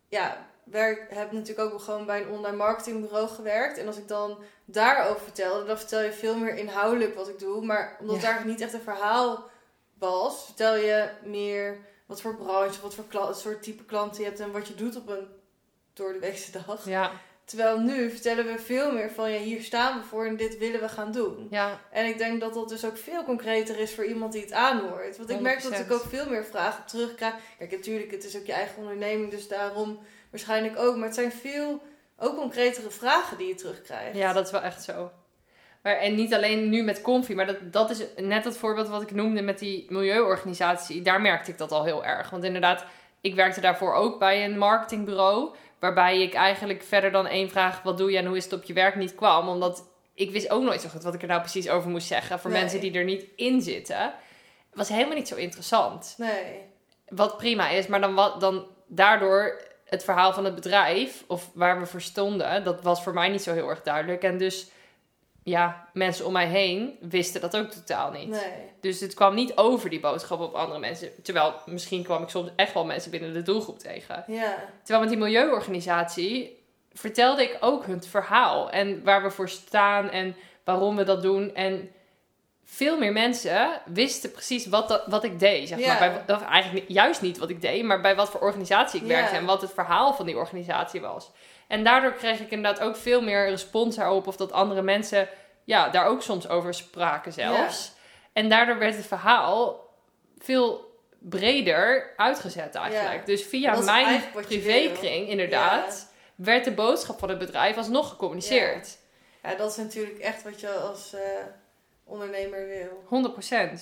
ja, 0.08 0.46
werk, 0.64 1.14
heb 1.14 1.32
natuurlijk 1.32 1.72
ook 1.72 1.80
gewoon 1.80 2.06
bij 2.06 2.20
een 2.22 2.28
online 2.30 2.56
marketingbureau 2.56 3.28
gewerkt. 3.28 3.78
En 3.78 3.86
als 3.86 3.96
ik 3.96 4.08
dan 4.08 4.38
daarover 4.64 5.20
vertelde, 5.22 5.64
dan 5.64 5.78
vertel 5.78 6.00
je 6.00 6.12
veel 6.12 6.36
meer 6.36 6.54
inhoudelijk 6.54 7.14
wat 7.14 7.28
ik 7.28 7.38
doe. 7.38 7.64
Maar 7.64 7.96
omdat 8.00 8.16
Ja. 8.16 8.22
eigenlijk 8.22 8.58
niet 8.58 8.60
echt 8.66 8.72
een 8.74 8.94
verhaal 8.94 9.50
was, 9.98 10.44
vertel 10.44 10.76
je 10.76 11.08
meer 11.24 11.78
wat 12.12 12.20
voor 12.20 12.36
branche, 12.36 12.80
wat 12.80 12.94
voor 12.94 13.34
soort 13.34 13.62
type 13.62 13.84
klanten 13.84 14.20
je 14.22 14.28
hebt 14.28 14.40
en 14.40 14.52
wat 14.52 14.68
je 14.68 14.74
doet 14.74 14.96
op 14.96 15.08
een 15.08 15.26
door 15.92 16.12
de 16.12 16.18
weekse 16.18 16.52
dag. 16.52 16.84
Ja, 16.88 17.12
Terwijl 17.44 17.78
nu 17.78 18.10
vertellen 18.10 18.46
we 18.46 18.58
veel 18.58 18.92
meer 18.92 19.10
van 19.10 19.32
ja, 19.32 19.38
hier 19.38 19.62
staan 19.62 19.98
we 20.00 20.04
voor 20.06 20.26
en 20.26 20.36
dit 20.36 20.58
willen 20.58 20.80
we 20.80 20.88
gaan 20.88 21.12
doen. 21.12 21.46
ja, 21.50 21.80
En 21.90 22.06
ik 22.06 22.18
denk 22.18 22.40
dat 22.40 22.54
dat 22.54 22.68
dus 22.68 22.84
ook 22.84 22.96
veel 22.96 23.24
concreter 23.24 23.78
is 23.78 23.94
voor 23.94 24.04
iemand 24.04 24.32
die 24.32 24.42
het 24.42 24.52
aanhoort. 24.52 25.16
Want 25.16 25.30
ik 25.30 25.40
merk 25.40 25.62
dat 25.62 25.78
ik 25.78 25.86
100%. 25.86 25.90
ook 25.92 26.04
veel 26.08 26.28
meer 26.28 26.44
vragen 26.44 26.84
terugkrijg. 26.86 27.34
Kijk, 27.58 27.70
natuurlijk, 27.70 28.10
het 28.10 28.24
is 28.24 28.36
ook 28.36 28.46
je 28.46 28.52
eigen 28.52 28.76
onderneming, 28.78 29.30
dus 29.30 29.48
daarom 29.48 29.98
waarschijnlijk 30.30 30.78
ook. 30.78 30.96
Maar 30.96 31.04
het 31.06 31.14
zijn 31.14 31.32
veel 31.32 31.82
ook 32.16 32.36
concretere 32.36 32.90
vragen 32.90 33.38
die 33.38 33.48
je 33.48 33.54
terugkrijgt. 33.54 34.16
ja, 34.16 34.32
dat 34.32 34.44
is 34.46 34.50
wel 34.52 34.60
echt 34.62 34.82
zo. 34.82 35.10
Maar, 35.82 35.96
en 35.96 36.14
niet 36.14 36.34
alleen 36.34 36.68
nu 36.68 36.82
met 36.82 37.00
Comfy, 37.02 37.32
maar 37.32 37.46
dat, 37.46 37.56
dat 37.72 37.90
is 37.90 38.02
net 38.16 38.44
het 38.44 38.56
voorbeeld 38.56 38.88
wat 38.88 39.02
ik 39.02 39.10
noemde 39.10 39.42
met 39.42 39.58
die 39.58 39.86
milieuorganisatie. 39.88 41.02
Daar 41.02 41.20
merkte 41.20 41.50
ik 41.50 41.58
dat 41.58 41.72
al 41.72 41.84
heel 41.84 42.04
erg. 42.04 42.30
Want 42.30 42.44
inderdaad, 42.44 42.84
ik 43.20 43.34
werkte 43.34 43.60
daarvoor 43.60 43.94
ook 43.94 44.18
bij 44.18 44.44
een 44.44 44.58
marketingbureau. 44.58 45.54
Waarbij 45.78 46.22
ik 46.22 46.34
eigenlijk 46.34 46.82
verder 46.82 47.10
dan 47.10 47.26
één 47.26 47.50
vraag, 47.50 47.82
wat 47.82 47.98
doe 47.98 48.10
je 48.10 48.18
en 48.18 48.26
hoe 48.26 48.36
is 48.36 48.44
het 48.44 48.52
op 48.52 48.62
je 48.64 48.72
werk, 48.72 48.94
niet 48.96 49.14
kwam. 49.14 49.48
Omdat 49.48 49.84
ik 50.14 50.30
wist 50.30 50.50
ook 50.50 50.62
nooit 50.62 50.80
zo 50.80 50.88
goed 50.88 51.02
wat 51.02 51.14
ik 51.14 51.22
er 51.22 51.28
nou 51.28 51.40
precies 51.40 51.68
over 51.68 51.90
moest 51.90 52.06
zeggen. 52.06 52.38
Voor 52.38 52.50
Nee. 52.50 52.60
mensen 52.60 52.80
die 52.80 52.92
er 52.92 53.04
niet 53.04 53.26
in 53.36 53.62
zitten. 53.62 54.00
Het 54.02 54.80
was 54.80 54.88
helemaal 54.88 55.16
niet 55.16 55.28
zo 55.28 55.36
interessant. 55.36 56.14
Nee. 56.18 56.60
Wat 57.08 57.36
prima 57.36 57.68
is, 57.68 57.86
maar 57.86 58.00
dan, 58.00 58.14
wat, 58.14 58.40
dan 58.40 58.66
daardoor 58.86 59.60
het 59.84 60.04
verhaal 60.04 60.32
van 60.32 60.44
het 60.44 60.54
bedrijf, 60.54 61.24
of 61.26 61.50
waar 61.54 61.80
we 61.80 61.86
voor 61.86 62.00
stonden, 62.00 62.64
dat 62.64 62.82
was 62.82 63.02
voor 63.02 63.12
mij 63.14 63.28
niet 63.28 63.42
zo 63.42 63.52
heel 63.52 63.68
erg 63.68 63.82
duidelijk. 63.82 64.22
En 64.22 64.38
dus, 64.38 64.70
ja, 65.44 65.88
mensen 65.92 66.26
om 66.26 66.32
mij 66.32 66.46
heen 66.46 66.96
wisten 67.00 67.40
dat 67.40 67.56
ook 67.56 67.70
totaal 67.70 68.10
niet. 68.10 68.28
Nee. 68.28 68.40
Dus 68.80 69.00
het 69.00 69.14
kwam 69.14 69.34
niet 69.34 69.56
over 69.56 69.90
die 69.90 70.00
boodschap 70.00 70.40
op 70.40 70.54
andere 70.54 70.78
mensen. 70.80 71.10
Terwijl 71.22 71.54
misschien 71.66 72.02
kwam 72.02 72.22
ik 72.22 72.28
soms 72.28 72.50
echt 72.56 72.74
wel 72.74 72.84
mensen 72.84 73.10
binnen 73.10 73.32
de 73.32 73.42
doelgroep 73.42 73.78
tegen. 73.78 74.24
Ja. 74.26 74.54
Terwijl 74.82 75.00
met 75.00 75.08
die 75.08 75.18
milieuorganisatie 75.22 76.60
vertelde 76.92 77.42
ik 77.42 77.56
ook 77.60 77.84
hun 77.86 78.02
verhaal. 78.02 78.70
En 78.70 79.04
waar 79.04 79.22
we 79.22 79.30
voor 79.30 79.48
staan 79.48 80.10
en 80.10 80.36
waarom 80.64 80.96
we 80.96 81.04
dat 81.04 81.22
doen. 81.22 81.54
En 81.54 81.90
veel 82.64 82.98
meer 82.98 83.12
mensen 83.12 83.80
wisten 83.84 84.30
precies 84.32 84.66
wat, 84.66 84.88
dat, 84.88 85.06
wat 85.06 85.24
ik 85.24 85.38
deed. 85.38 85.68
Zeg 85.68 85.78
Ja. 85.78 85.98
maar. 85.98 86.22
Bij, 86.26 86.36
of 86.36 86.42
eigenlijk 86.42 86.88
juist 86.88 87.22
niet 87.22 87.38
wat 87.38 87.50
ik 87.50 87.60
deed, 87.60 87.84
maar 87.84 88.00
bij 88.00 88.14
wat 88.16 88.30
voor 88.30 88.40
organisatie 88.40 89.00
ik 89.00 89.06
Ja. 89.06 89.12
werkte 89.14 89.36
en 89.36 89.44
wat 89.44 89.60
het 89.60 89.72
verhaal 89.72 90.14
van 90.14 90.26
die 90.26 90.36
organisatie 90.36 91.00
was. 91.00 91.30
En 91.72 91.84
daardoor 91.84 92.12
kreeg 92.12 92.40
ik 92.40 92.50
inderdaad 92.50 92.80
ook 92.80 92.96
veel 92.96 93.22
meer 93.22 93.48
respons 93.48 93.96
daarop. 93.96 94.26
Of 94.26 94.36
dat 94.36 94.52
andere 94.52 94.82
mensen 94.82 95.28
ja, 95.64 95.88
daar 95.88 96.06
ook 96.06 96.22
soms 96.22 96.48
over 96.48 96.74
spraken 96.74 97.32
zelfs. 97.32 97.92
En 98.32 98.48
daardoor 98.48 98.78
werd 98.78 98.96
het 98.96 99.06
verhaal 99.06 99.88
veel 100.38 100.94
breder 101.18 102.12
uitgezet 102.16 102.74
eigenlijk. 102.74 103.18
Ja. 103.18 103.24
Dus 103.24 103.42
via 103.42 103.80
mijn 103.80 104.22
privékring, 104.32 105.28
inderdaad, 105.28 106.12
werd 106.34 106.64
de 106.64 106.72
boodschap 106.72 107.18
van 107.18 107.28
het 107.28 107.38
bedrijf 107.38 107.76
alsnog 107.76 108.08
gecommuniceerd. 108.08 108.98
Ja, 109.42 109.54
dat 109.54 109.70
is 109.70 109.76
natuurlijk 109.76 110.18
echt 110.18 110.42
wat 110.42 110.60
je 110.60 110.70
als 110.70 111.12
eh, 111.12 111.20
ondernemer 112.04 112.66
wil. 112.66 113.32
100%. 113.78 113.80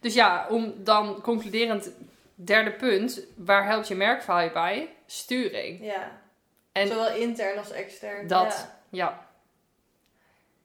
Dus 0.00 0.14
ja, 0.14 0.46
om 0.50 0.74
dan 0.76 1.20
concluderend 1.20 1.90
derde 2.34 2.72
punt, 2.72 3.20
waar 3.36 3.66
helpt 3.66 3.88
je 3.88 3.94
merkverhaal 3.94 4.42
je 4.42 4.52
bij? 4.52 4.88
Sturing. 5.06 5.84
Ja. 5.84 6.22
En 6.74 6.88
Zowel 6.88 7.14
intern 7.14 7.58
als 7.58 7.70
extern. 7.70 8.26
dat, 8.26 8.68
Ja. 8.88 9.08
ja, 9.08 9.28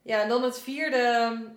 ja, 0.02 0.22
en 0.22 0.30
dan 0.30 0.44
het 0.44 0.60
vierde, 0.60 0.98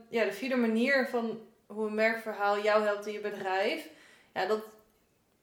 ja, 0.09 0.25
de 0.25 0.33
vierde 0.33 0.57
manier 0.57 1.09
van 1.09 1.41
hoe 1.67 1.87
een 1.87 1.95
merkverhaal 1.95 2.63
jou 2.63 2.85
helpt 2.85 3.07
in 3.07 3.13
je 3.13 3.21
bedrijf. 3.21 3.89
Ja, 4.35 4.47
dat 4.47 4.63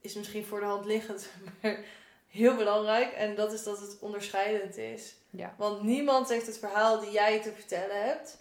is 0.01 0.13
misschien 0.13 0.45
voor 0.45 0.59
de 0.59 0.65
hand 0.65 0.85
liggend, 0.85 1.29
maar 1.61 1.79
heel 2.27 2.55
belangrijk. 2.55 3.13
En 3.13 3.35
dat 3.35 3.53
is 3.53 3.63
dat 3.63 3.79
het 3.79 3.97
onderscheidend 3.99 4.77
is. 4.77 5.15
Ja. 5.29 5.53
Want 5.57 5.81
niemand 5.81 6.29
heeft 6.29 6.45
het 6.45 6.59
verhaal 6.59 6.99
die 6.99 7.11
jij 7.11 7.41
te 7.41 7.51
vertellen 7.51 8.05
hebt. 8.05 8.37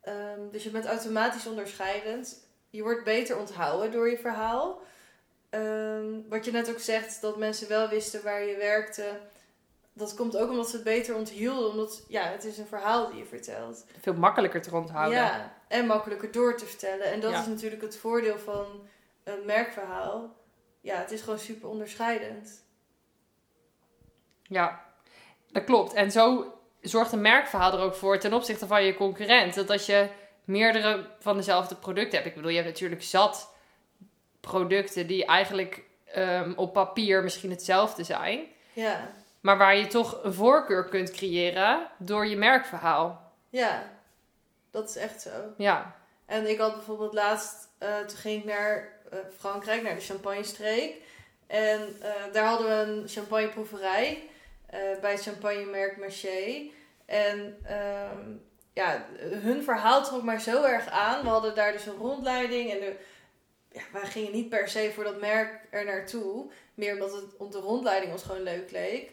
Ehm, 0.00 0.50
dus 0.50 0.64
je 0.64 0.70
bent 0.70 0.86
automatisch 0.86 1.46
onderscheidend. 1.46 2.46
Je 2.70 2.82
wordt 2.82 3.04
beter 3.04 3.38
onthouden 3.38 3.92
door 3.92 4.10
je 4.10 4.18
verhaal. 4.18 4.80
Ehm, 5.50 6.28
wat 6.28 6.44
je 6.44 6.50
net 6.50 6.70
ook 6.70 6.80
zegt, 6.80 7.20
dat 7.20 7.36
mensen 7.36 7.68
wel 7.68 7.88
wisten 7.88 8.22
waar 8.22 8.44
je 8.44 8.56
werkte. 8.56 9.20
Dat 9.98 10.14
komt 10.14 10.36
ook 10.36 10.50
omdat 10.50 10.68
ze 10.68 10.74
het 10.74 10.84
beter 10.84 11.14
onthielden. 11.14 11.70
Omdat 11.70 12.04
ja, 12.08 12.22
het 12.22 12.44
is 12.44 12.58
een 12.58 12.66
verhaal 12.66 13.08
die 13.10 13.18
je 13.18 13.24
vertelt. 13.24 13.84
veel 14.00 14.14
makkelijker 14.14 14.62
te 14.62 14.74
onthouden. 14.76 15.18
Ja, 15.18 15.52
en 15.68 15.86
makkelijker 15.86 16.32
door 16.32 16.56
te 16.56 16.64
vertellen. 16.66 17.04
En 17.06 17.20
dat 17.20 17.30
Ja. 17.30 17.40
is 17.40 17.46
natuurlijk 17.46 17.82
het 17.82 17.96
voordeel 17.96 18.38
van 18.38 18.66
een 19.24 19.44
merkverhaal. 19.46 20.36
Ja, 20.80 20.96
het 20.96 21.10
is 21.10 21.20
gewoon 21.20 21.38
super 21.38 21.68
onderscheidend. 21.68 22.64
Ja, 24.42 24.84
dat 25.52 25.64
klopt. 25.64 25.92
En 25.92 26.10
zo 26.10 26.52
zorgt 26.80 27.12
een 27.12 27.20
merkverhaal 27.20 27.72
er 27.72 27.80
ook 27.84 27.94
voor 27.94 28.18
ten 28.18 28.32
opzichte 28.32 28.66
van 28.66 28.84
je 28.84 28.94
concurrent. 28.94 29.54
Dat 29.54 29.70
als 29.70 29.86
je 29.86 30.08
meerdere 30.44 31.06
van 31.18 31.36
dezelfde 31.36 31.74
producten 31.74 32.12
hebt. 32.14 32.26
Ik 32.26 32.34
bedoel, 32.34 32.50
je 32.50 32.56
hebt 32.56 32.68
natuurlijk 32.68 33.02
zat 33.02 33.54
producten 34.40 35.06
die 35.06 35.24
eigenlijk 35.26 35.82
ehm, 36.04 36.52
op 36.56 36.72
papier 36.72 37.22
misschien 37.22 37.50
hetzelfde 37.50 38.04
zijn. 38.04 38.40
Ja, 38.72 39.10
Maar 39.40 39.58
waar 39.58 39.76
je 39.76 39.86
toch 39.86 40.24
een 40.24 40.32
voorkeur 40.32 40.84
kunt 40.84 41.10
creëren 41.10 41.90
door 41.98 42.26
je 42.26 42.36
merkverhaal. 42.36 43.32
ja, 43.48 43.90
dat 44.70 44.88
is 44.88 44.96
echt 44.96 45.20
zo. 45.20 45.30
Ja, 45.56 45.96
En 46.26 46.50
ik 46.50 46.58
had 46.58 46.74
bijvoorbeeld 46.74 47.12
laatst, 47.12 47.68
eh, 47.78 47.98
toen 47.98 48.18
ging 48.18 48.40
ik 48.40 48.44
naar 48.44 48.92
eh, 49.10 49.18
Frankrijk, 49.38 49.82
naar 49.82 49.94
de 49.94 50.00
Champagne-streek. 50.00 50.96
En 51.46 51.96
eh, 52.00 52.32
daar 52.32 52.46
hadden 52.46 52.66
we 52.66 52.92
een 52.92 53.08
champagneproeverij 53.08 54.22
bij 55.00 55.10
het 55.10 55.22
champagnemerk 55.22 55.96
Mercier. 55.96 56.70
En 57.06 57.58
ehm, 57.64 58.36
ja, 58.72 59.06
hun 59.20 59.62
verhaal 59.62 60.04
trok 60.04 60.22
mij 60.22 60.38
zo 60.38 60.62
erg 60.62 60.88
aan. 60.88 61.22
We 61.22 61.28
hadden 61.28 61.54
daar 61.54 61.72
dus 61.72 61.86
een 61.86 61.96
rondleiding 61.96 62.70
en 62.70 62.80
de, 62.80 62.96
ja, 63.72 63.82
wij 63.92 64.06
gingen 64.06 64.32
niet 64.32 64.48
per 64.48 64.68
se 64.68 64.90
voor 64.94 65.04
dat 65.04 65.20
merk 65.20 65.60
er 65.70 65.84
naartoe. 65.84 66.50
Meer 66.74 66.92
omdat 66.92 67.12
het 67.12 67.36
op 67.36 67.52
de 67.52 67.58
rondleiding 67.58 68.12
ons 68.12 68.22
gewoon 68.22 68.42
leuk 68.42 68.70
leek. 68.70 69.10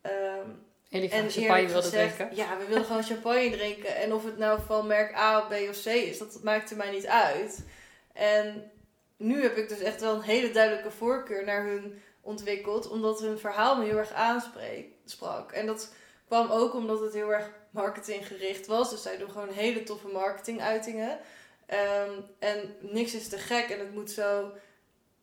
Ehm, 0.00 0.48
en 0.90 1.00
die 1.00 1.10
en 1.10 1.20
van 1.20 1.30
champagne 1.30 1.66
wilde 1.66 1.88
drinken. 1.88 2.28
Ja, 2.32 2.58
we 2.58 2.64
wilden 2.64 2.84
gewoon 2.84 3.02
champagne 3.02 3.50
drinken. 3.58 3.96
En 3.96 4.12
of 4.12 4.24
het 4.24 4.38
nou 4.38 4.60
van 4.66 4.86
merk 4.86 5.16
A 5.16 5.38
of 5.38 5.48
B 5.48 5.52
of 5.68 5.82
C 5.82 5.86
is, 5.86 6.18
dat 6.18 6.40
maakte 6.42 6.76
mij 6.76 6.90
niet 6.90 7.06
uit. 7.06 7.64
En 8.12 8.70
nu 9.16 9.42
heb 9.42 9.56
ik 9.56 9.68
dus 9.68 9.80
echt 9.80 10.00
wel 10.00 10.14
een 10.14 10.22
hele 10.22 10.50
duidelijke 10.50 10.90
voorkeur 10.90 11.44
naar 11.44 11.64
hun 11.64 12.02
ontwikkeld. 12.20 12.88
Omdat 12.88 13.20
hun 13.20 13.38
verhaal 13.38 13.76
me 13.76 13.84
heel 13.84 13.96
erg 13.96 14.12
aansprak. 14.12 15.52
En 15.52 15.66
dat 15.66 15.92
kwam 16.26 16.50
ook 16.50 16.74
omdat 16.74 17.00
het 17.00 17.12
heel 17.12 17.32
erg 17.32 17.50
marketinggericht 17.70 18.66
was. 18.66 18.90
Dus 18.90 19.02
zij 19.02 19.16
doen 19.16 19.30
gewoon 19.30 19.52
hele 19.52 19.82
toffe 19.82 20.08
marketinguitingen. 20.08 21.18
Ehm, 21.66 22.10
en 22.38 22.76
niks 22.80 23.14
is 23.14 23.28
te 23.28 23.38
gek 23.38 23.68
en 23.68 23.78
het 23.78 23.94
moet 23.94 24.10
zo 24.10 24.52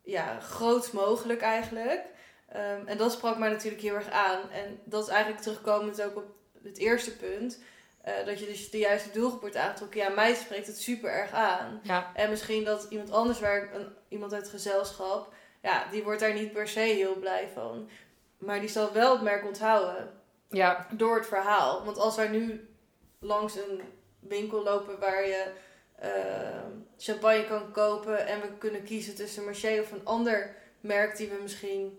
ja, 0.02 0.40
groot 0.40 0.92
mogelijk 0.92 1.40
eigenlijk. 1.40 2.04
Ehm, 2.48 2.86
en 2.86 2.96
dat 2.96 3.12
sprak 3.12 3.38
mij 3.38 3.48
natuurlijk 3.48 3.82
heel 3.82 3.94
erg 3.94 4.10
aan. 4.10 4.50
En 4.50 4.80
dat 4.84 5.02
is 5.02 5.08
eigenlijk 5.08 5.42
terugkomend 5.42 6.02
ook 6.02 6.16
op 6.16 6.24
het 6.62 6.78
eerste 6.78 7.16
punt. 7.16 7.58
eh, 8.02 8.26
dat 8.26 8.38
je 8.38 8.46
dus 8.46 8.70
de 8.70 8.78
juiste 8.78 9.10
doelgroep 9.10 9.40
wordt 9.40 9.56
aangetrokken. 9.56 10.00
Ja, 10.00 10.08
mij 10.08 10.34
spreekt 10.34 10.66
het 10.66 10.80
super 10.80 11.10
erg 11.10 11.32
aan. 11.32 11.80
Ja, 11.82 12.10
En 12.14 12.30
misschien 12.30 12.64
dat 12.64 12.86
iemand 12.90 13.10
anders 13.10 13.38
werkt, 13.38 13.74
een, 13.74 13.88
iemand 14.08 14.32
uit 14.32 14.42
het 14.42 14.50
gezelschap, 14.50 15.34
ja, 15.62 15.86
die 15.90 16.02
wordt 16.02 16.20
daar 16.20 16.32
niet 16.34 16.52
per 16.52 16.68
se 16.68 16.80
heel 16.80 17.14
blij 17.14 17.48
van. 17.54 17.88
Maar 18.38 18.60
die 18.60 18.68
zal 18.68 18.92
wel 18.92 19.12
het 19.12 19.22
merk 19.22 19.44
onthouden 19.46 20.10
ja, 20.48 20.86
door 20.90 21.16
het 21.16 21.26
verhaal. 21.26 21.84
Want 21.84 21.98
als 21.98 22.16
wij 22.16 22.28
nu 22.28 22.68
langs 23.20 23.56
een 23.56 23.80
winkel 24.20 24.62
lopen 24.62 24.98
waar 24.98 25.26
je 25.26 25.44
eh, 25.98 26.10
champagne 26.98 27.46
kan 27.46 27.72
kopen 27.72 28.26
en 28.26 28.40
we 28.40 28.48
kunnen 28.58 28.84
kiezen 28.84 29.14
tussen 29.14 29.44
Marché 29.44 29.80
of 29.80 29.92
een 29.92 30.04
ander 30.04 30.54
merk 30.80 31.16
die 31.16 31.28
we 31.28 31.38
misschien 31.42 31.98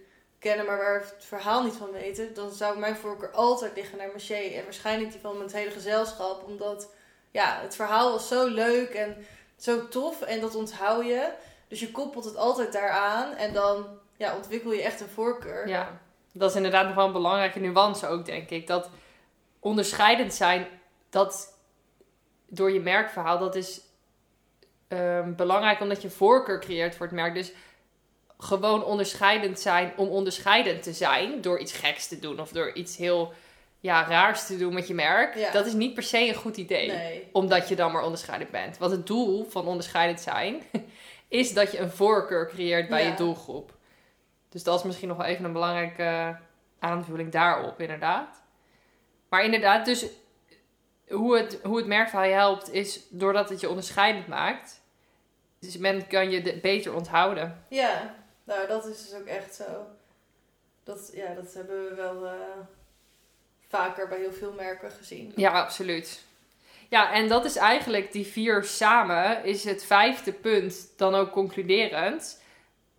maar 0.56 0.78
waar 0.78 1.00
we 1.00 1.06
het 1.16 1.26
verhaal 1.26 1.64
niet 1.64 1.76
van 1.76 1.92
weten, 1.92 2.34
dan 2.34 2.52
zou 2.52 2.80
mijn 2.80 2.96
voorkeur 2.96 3.32
altijd 3.32 3.76
liggen 3.76 3.98
naar 3.98 4.08
Marché 4.08 4.36
en 4.36 4.64
waarschijnlijk 4.64 5.12
die 5.12 5.22
van 5.22 5.42
het 5.42 5.54
hele 5.54 5.72
gezelschap, 5.72 6.44
omdat 6.44 6.90
ja, 7.32 7.60
het 7.62 7.76
verhaal 7.76 8.12
was 8.12 8.28
zo 8.28 8.48
leuk 8.48 8.90
en 8.90 9.26
zo 9.58 9.88
tof 9.88 10.22
en 10.22 10.42
dat 10.42 10.56
onthoud 10.56 11.06
je. 11.06 11.32
Dus 11.68 11.80
je 11.80 11.92
koppelt 11.92 12.26
het 12.26 12.36
altijd 12.36 12.72
daaraan 12.72 13.36
en 13.36 13.54
dan 13.54 13.86
ja, 14.18 14.36
ontwikkel 14.36 14.72
je 14.72 14.82
echt 14.82 15.02
een 15.02 15.10
voorkeur. 15.10 15.68
ja. 15.68 16.00
Dat 16.34 16.50
is 16.50 16.56
inderdaad 16.56 16.86
nog 16.86 16.96
wel 16.96 17.06
een 17.06 17.12
belangrijke 17.12 17.60
nuance 17.60 18.08
ook, 18.08 18.26
denk 18.26 18.50
ik. 18.50 18.68
Dat 18.68 18.90
onderscheidend 19.60 20.34
zijn, 20.34 20.68
dat 21.10 21.58
door 22.48 22.72
je 22.72 22.80
merkverhaal, 22.80 23.40
dat 23.40 23.56
is 23.56 23.82
ehm, 24.88 25.36
belangrijk 25.36 25.80
omdat 25.80 26.02
je 26.02 26.10
voorkeur 26.10 26.60
creëert 26.60 26.96
voor 26.96 27.06
het 27.06 27.16
merk. 27.16 27.34
Dus 27.34 27.54
gewoon 28.38 28.84
onderscheidend 28.84 29.60
zijn 29.60 29.93
om 29.95 30.08
onderscheidend 30.08 30.84
te 30.84 30.93
zijn, 30.93 31.41
door 31.41 31.60
iets 31.60 31.71
geks 31.73 32.08
te 32.08 32.19
doen 32.19 32.39
of 32.39 32.52
door 32.52 32.73
iets 32.73 32.97
heel 32.97 33.34
ja, 33.80 34.04
raars 34.08 34.45
te 34.45 34.58
doen 34.58 34.73
met 34.73 34.88
je 34.88 34.93
merk, 34.93 35.36
Ja. 35.36 35.52
dat 35.52 35.65
is 35.65 35.73
niet 35.73 35.93
per 35.93 36.04
se 36.04 36.28
een 36.28 36.34
goed 36.36 36.58
idee. 36.58 36.88
Nee. 36.88 37.28
Omdat 37.32 37.69
je 37.69 37.76
dan 37.76 37.91
maar 37.91 38.04
onderscheidend 38.04 38.52
bent. 38.52 38.78
Want 38.78 38.91
het 38.91 39.08
doel 39.08 39.45
van 39.50 39.67
onderscheidend 39.67 40.19
zijn 40.21 40.62
is 41.28 41.54
dat 41.54 41.71
je 41.71 41.80
een 41.80 41.91
voorkeur 41.91 42.47
creëert 42.47 42.89
bij 42.89 43.04
Ja. 43.04 43.10
je 43.10 43.15
doelgroep. 43.15 43.76
Dus 44.50 44.63
dat 44.63 44.80
is 44.80 44.86
misschien 44.86 45.08
nog 45.08 45.17
wel 45.17 45.26
even 45.26 45.45
een 45.45 45.54
belangrijke 45.54 46.38
aanvulling 46.80 47.32
daarop, 47.32 47.82
inderdaad. 47.82 48.41
Maar 49.30 49.43
inderdaad, 49.43 49.86
dus 49.86 50.06
hoe 51.08 51.38
het, 51.38 51.60
hoe 51.63 51.78
het 51.78 51.86
merkverhaal 51.88 52.28
je 52.28 52.34
helpt, 52.34 52.73
is 52.73 53.00
doordat 53.10 53.50
het 53.50 53.60
je 53.60 53.69
onderscheidend 53.69 54.28
maakt. 54.28 54.82
Dus 55.60 55.78
men 55.78 56.08
kan 56.08 56.30
je 56.30 56.60
beter 56.62 56.93
onthouden. 56.95 57.65
Ja, 57.69 58.15
nou 58.48 58.68
dat 58.68 58.86
is 58.86 59.10
dus 59.10 59.20
ook 59.20 59.26
echt 59.26 59.56
zo. 59.56 59.88
Dat, 60.84 61.12
ja, 61.14 61.34
dat 61.34 61.54
hebben 61.54 61.90
we 61.90 61.96
wel 61.96 62.26
eh, 62.26 62.34
vaker 63.68 64.08
bij 64.08 64.18
heel 64.18 64.34
veel 64.34 64.54
merken 64.54 64.92
gezien. 64.92 65.34
Ja, 65.36 65.52
absoluut. 65.52 66.26
Ja, 66.90 67.12
en 67.12 67.28
dat 67.28 67.46
is 67.46 67.56
eigenlijk 67.56 68.12
die 68.12 68.26
vier 68.26 68.64
samen, 68.64 69.44
is 69.44 69.64
het 69.64 69.86
vijfde 69.86 70.34
punt 70.34 70.94
dan 70.96 71.16
ook 71.16 71.32
concluderend. 71.32 72.42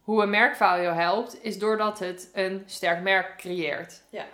Hoe 0.02 0.22
een 0.22 0.30
merkverhaal 0.30 0.80
jou 0.80 0.94
helpt, 0.94 1.42
is 1.42 1.58
doordat 1.58 1.98
het 1.98 2.30
een 2.32 2.62
sterk 2.66 3.02
merk 3.02 3.36
creëert. 3.36 4.02
Ja. 4.10 4.26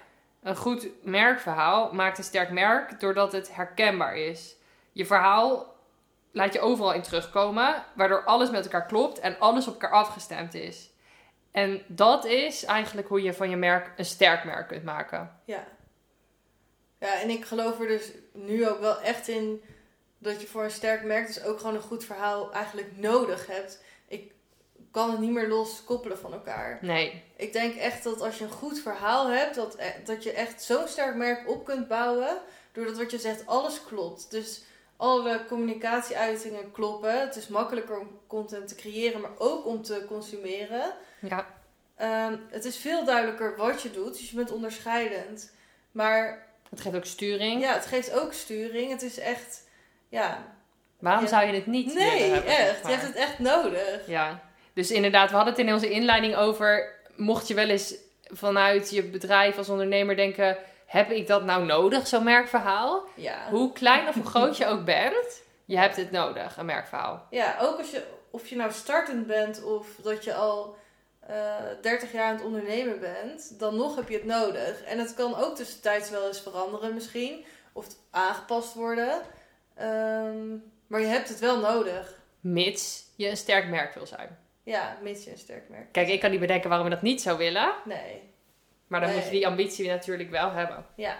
Een 0.43 0.57
goed 0.57 0.89
merkverhaal 1.03 1.93
maakt 1.93 2.19
een 2.19 2.25
sterk 2.25 2.51
merk 2.51 3.01
doordat 3.01 3.33
het 3.33 3.55
herkenbaar 3.55 4.17
is. 4.17 4.57
Je 4.93 5.07
verhaal 5.07 5.75
laat 6.33 6.53
je 6.53 6.61
overal 6.61 6.93
in 6.93 7.03
terugkomen, 7.03 7.85
waardoor 7.95 8.25
alles 8.25 8.51
met 8.51 8.65
elkaar 8.65 8.87
klopt 8.87 9.19
en 9.19 9.39
alles 9.39 9.67
op 9.67 9.73
elkaar 9.73 9.91
afgestemd 9.91 10.55
is. 10.55 10.91
En 11.55 11.83
dat 11.87 12.25
is 12.25 12.65
eigenlijk 12.65 13.09
hoe 13.09 13.23
je 13.23 13.35
van 13.35 13.51
je 13.51 13.57
merk 13.57 13.93
een 13.97 14.05
sterk 14.05 14.45
merk 14.45 14.69
kunt 14.69 14.85
maken. 14.85 15.41
Ja. 15.45 15.65
Ja, 16.99 17.21
en 17.21 17.31
ik 17.31 17.45
geloof 17.45 17.81
er 17.81 17.87
dus 17.87 18.11
nu 18.33 18.69
ook 18.69 18.81
wel 18.81 19.01
echt 19.01 19.29
in 19.29 19.63
dat 20.19 20.41
je 20.41 20.47
voor 20.47 20.65
een 20.65 20.71
sterk 20.71 21.05
merk 21.05 21.27
dus 21.27 21.43
ook 21.43 21.59
gewoon 21.59 21.75
een 21.75 21.81
goed 21.81 22.05
verhaal 22.05 22.53
eigenlijk 22.53 22.97
nodig 22.97 23.47
hebt. 23.47 23.83
Ik 24.09 24.33
kan 24.91 25.11
het 25.11 25.21
niet 25.21 25.31
meer 25.31 25.49
los 25.49 25.85
koppelen 25.85 26.19
van 26.19 26.33
elkaar. 26.33 26.79
Nee, 26.81 27.23
Ik 27.37 27.53
denk 27.53 27.75
echt 27.75 28.05
dat 28.05 28.21
als 28.21 28.39
je 28.39 28.45
een 28.45 28.51
goed 28.51 28.79
verhaal 28.79 29.29
hebt, 29.29 29.55
dat, 29.55 29.77
e- 29.79 30.05
dat 30.05 30.23
je 30.23 30.33
echt 30.33 30.63
zo'n 30.63 30.89
sterk 30.89 31.15
merk 31.15 31.49
op 31.49 31.65
kunt 31.65 31.89
bouwen. 31.89 32.39
Doordat 32.73 32.97
wat 32.97 33.11
je 33.11 33.19
zegt, 33.19 33.47
alles 33.47 33.85
klopt. 33.85 34.31
Dus 34.31 34.63
alle 34.97 35.45
communicatieuitingen 35.49 36.73
kloppen. 36.73 37.21
Het 37.21 37.37
is 37.37 37.49
makkelijker 37.49 37.99
om 37.99 38.19
content 38.27 38.69
te 38.69 38.75
creëren, 38.75 39.21
maar 39.21 39.39
ook 39.39 39.67
om 39.67 39.83
te 39.83 40.05
consumeren. 40.09 40.95
Ja. 41.29 41.47
Ehm, 41.97 42.37
het 42.51 42.65
is 42.65 42.77
veel 42.77 43.05
duidelijker 43.05 43.57
wat 43.57 43.83
je 43.83 43.91
doet, 43.91 44.19
dus 44.19 44.31
je 44.31 44.37
bent 44.37 44.53
onderscheidend. 44.53 45.53
Maar 45.93 46.47
Het 46.71 46.81
geeft 46.81 46.97
ook 46.97 47.05
sturing. 47.05 47.61
ja, 47.63 47.73
het 47.73 47.87
geeft 47.87 48.13
ook 48.21 48.33
sturing. 48.33 48.91
Het 48.91 49.03
is 49.03 49.19
echt, 49.19 49.63
ja, 50.09 50.53
Waarom 50.99 51.23
Ja. 51.25 51.29
zou 51.29 51.47
je 51.47 51.53
het 51.53 51.67
niet 51.67 51.95
nee, 51.95 52.23
hebben, 52.31 52.51
echt. 52.57 52.81
Je 52.87 52.93
hebt 52.93 53.03
het 53.07 53.15
echt 53.15 53.39
nodig. 53.39 54.07
Ja, 54.07 54.41
dus 54.73 54.91
inderdaad, 54.91 55.31
we 55.31 55.37
hadden 55.37 55.55
het 55.55 55.63
in 55.67 55.73
onze 55.73 55.91
inleiding 55.91 56.37
over, 56.37 56.95
mocht 57.17 57.49
je 57.49 57.55
wel 57.55 57.69
eens 57.69 57.95
vanuit 58.23 58.91
je 58.91 59.03
bedrijf 59.03 59.59
als 59.59 59.69
ondernemer 59.69 60.17
denken, 60.17 60.57
heb 60.87 61.11
ik 61.11 61.27
dat 61.27 61.45
nou 61.45 61.65
nodig, 61.65 62.07
zo'n 62.07 62.25
merkverhaal? 62.25 63.05
Ja. 63.15 63.49
Hoe 63.51 63.73
klein 63.73 64.09
of 64.09 64.15
hoe 64.15 64.25
groot 64.25 64.57
je 64.57 64.67
ook 64.67 64.85
bent, 64.85 65.43
je 65.65 65.79
hebt 65.79 65.97
het 65.97 66.11
nodig, 66.11 66.57
een 66.57 66.67
merkverhaal. 66.67 67.27
Ja, 67.31 67.57
ook 67.61 67.79
als 67.79 67.91
je, 67.91 68.03
of 68.31 68.47
je 68.47 68.57
nou 68.57 68.73
startend 68.73 69.27
bent 69.27 69.63
of 69.63 69.87
dat 70.03 70.25
je 70.25 70.35
al 70.35 70.77
eh 71.27 71.55
30 71.83 72.13
jaar 72.13 72.27
aan 72.29 72.35
het 72.37 72.45
ondernemen 72.45 73.01
bent, 73.01 73.59
dan 73.59 73.77
nog 73.77 73.97
heb 73.97 74.09
je 74.09 74.15
het 74.17 74.25
nodig. 74.25 74.83
En 74.83 74.99
het 74.99 75.15
kan 75.15 75.35
ook 75.37 75.57
tussentijds 75.57 76.11
wel 76.11 76.27
eens 76.27 76.41
veranderen 76.41 76.95
misschien, 76.95 77.45
of 77.73 77.87
aangepast 78.11 78.75
worden. 78.75 79.21
Ehm, 79.75 80.49
maar 80.87 81.01
je 81.01 81.07
hebt 81.07 81.29
het 81.29 81.39
wel 81.39 81.59
nodig. 81.61 82.19
Mits 82.41 83.05
je 83.17 83.29
een 83.29 83.37
sterk 83.37 83.69
merk 83.69 83.95
wil 83.95 84.07
zijn. 84.07 84.39
Ja, 84.63 84.99
mits 85.03 85.25
je 85.25 85.31
een 85.31 85.39
sterk 85.39 85.69
merk. 85.69 85.93
Kijk, 85.93 86.09
ik 86.09 86.21
kan 86.21 86.31
niet 86.31 86.41
bedenken 86.41 86.69
waarom 86.69 86.89
je 86.89 86.95
dat 86.95 87.03
niet 87.03 87.23
zou 87.23 87.39
willen, 87.39 87.73
Nee, 87.85 88.23
maar 88.87 89.01
dan 89.01 89.09
Nee. 89.09 89.19
moet 89.19 89.27
je 89.29 89.33
die 89.35 89.47
ambitie 89.47 89.89
natuurlijk 89.89 90.31
wel 90.31 90.51
hebben. 90.51 90.87
ja. 90.95 91.17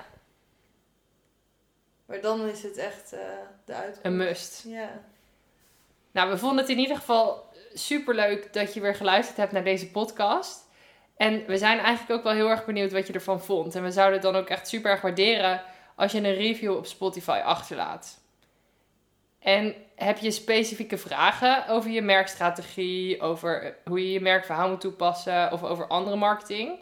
Maar 2.07 2.21
dan 2.21 2.49
is 2.49 2.63
het 2.63 2.77
echt 2.77 3.13
eh, 3.13 3.21
de 3.65 3.73
uitkomst. 3.75 4.05
Een 4.07 4.17
must. 4.17 4.65
Ja. 4.67 5.05
Nou, 6.15 6.31
we 6.31 6.39
vonden 6.39 6.59
het 6.59 6.69
in 6.69 6.79
ieder 6.79 6.97
geval 6.97 7.53
super 7.73 8.15
leuk 8.15 8.53
dat 8.53 8.75
je 8.75 8.81
weer 8.81 8.95
geluisterd 8.95 9.37
hebt 9.37 9.53
naar 9.53 9.65
deze 9.65 9.91
podcast. 9.91 10.71
En 11.17 11.47
we 11.47 11.59
zijn 11.59 11.79
eigenlijk 11.79 12.19
ook 12.19 12.25
wel 12.25 12.33
heel 12.33 12.49
erg 12.49 12.65
benieuwd 12.65 12.93
wat 12.93 13.07
je 13.07 13.13
ervan 13.13 13.41
vond. 13.41 13.75
En 13.75 13.83
we 13.83 13.91
zouden 13.91 14.15
het 14.15 14.33
dan 14.33 14.37
ook 14.37 14.49
echt 14.49 14.69
super 14.69 14.91
erg 14.91 15.01
waarderen 15.01 15.63
als 15.97 16.13
je 16.13 16.19
een 16.19 16.35
review 16.35 16.77
op 16.77 16.87
Spotify 16.87 17.41
achterlaat. 17.45 18.23
En 19.39 19.75
heb 19.95 20.19
je 20.19 20.31
specifieke 20.31 20.99
vragen 20.99 21.69
over 21.69 21.91
je 21.91 22.03
merkstrategie, 22.03 23.21
over 23.21 23.77
hoe 23.85 24.01
je 24.01 24.13
je 24.13 24.21
merkverhaal 24.21 24.69
moet 24.69 24.81
toepassen 24.81 25.53
of 25.53 25.63
over 25.63 25.87
andere 25.87 26.17
marketing? 26.17 26.79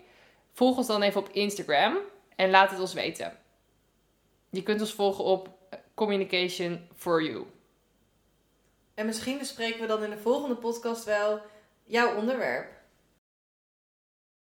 Volg 0.53 0.77
ons 0.77 0.87
dan 0.87 1.03
even 1.03 1.21
op 1.21 1.29
Instagram 1.29 1.97
en 2.37 2.51
laat 2.51 2.71
het 2.71 2.81
ons 2.81 2.95
weten. 2.95 3.33
Je 4.51 4.63
kunt 4.63 4.81
ons 4.81 4.93
volgen 4.93 5.25
op 5.25 5.49
Communication 5.95 6.89
for 6.95 7.23
You. 7.23 7.47
En 9.03 9.09
misschien 9.09 9.39
bespreken 9.39 9.81
we 9.81 9.87
dan 9.87 10.03
in 10.03 10.11
de 10.11 10.19
volgende 10.19 10.57
podcast 10.57 11.05
wel 11.05 11.41
jouw 11.85 12.17
onderwerp. 12.17 12.82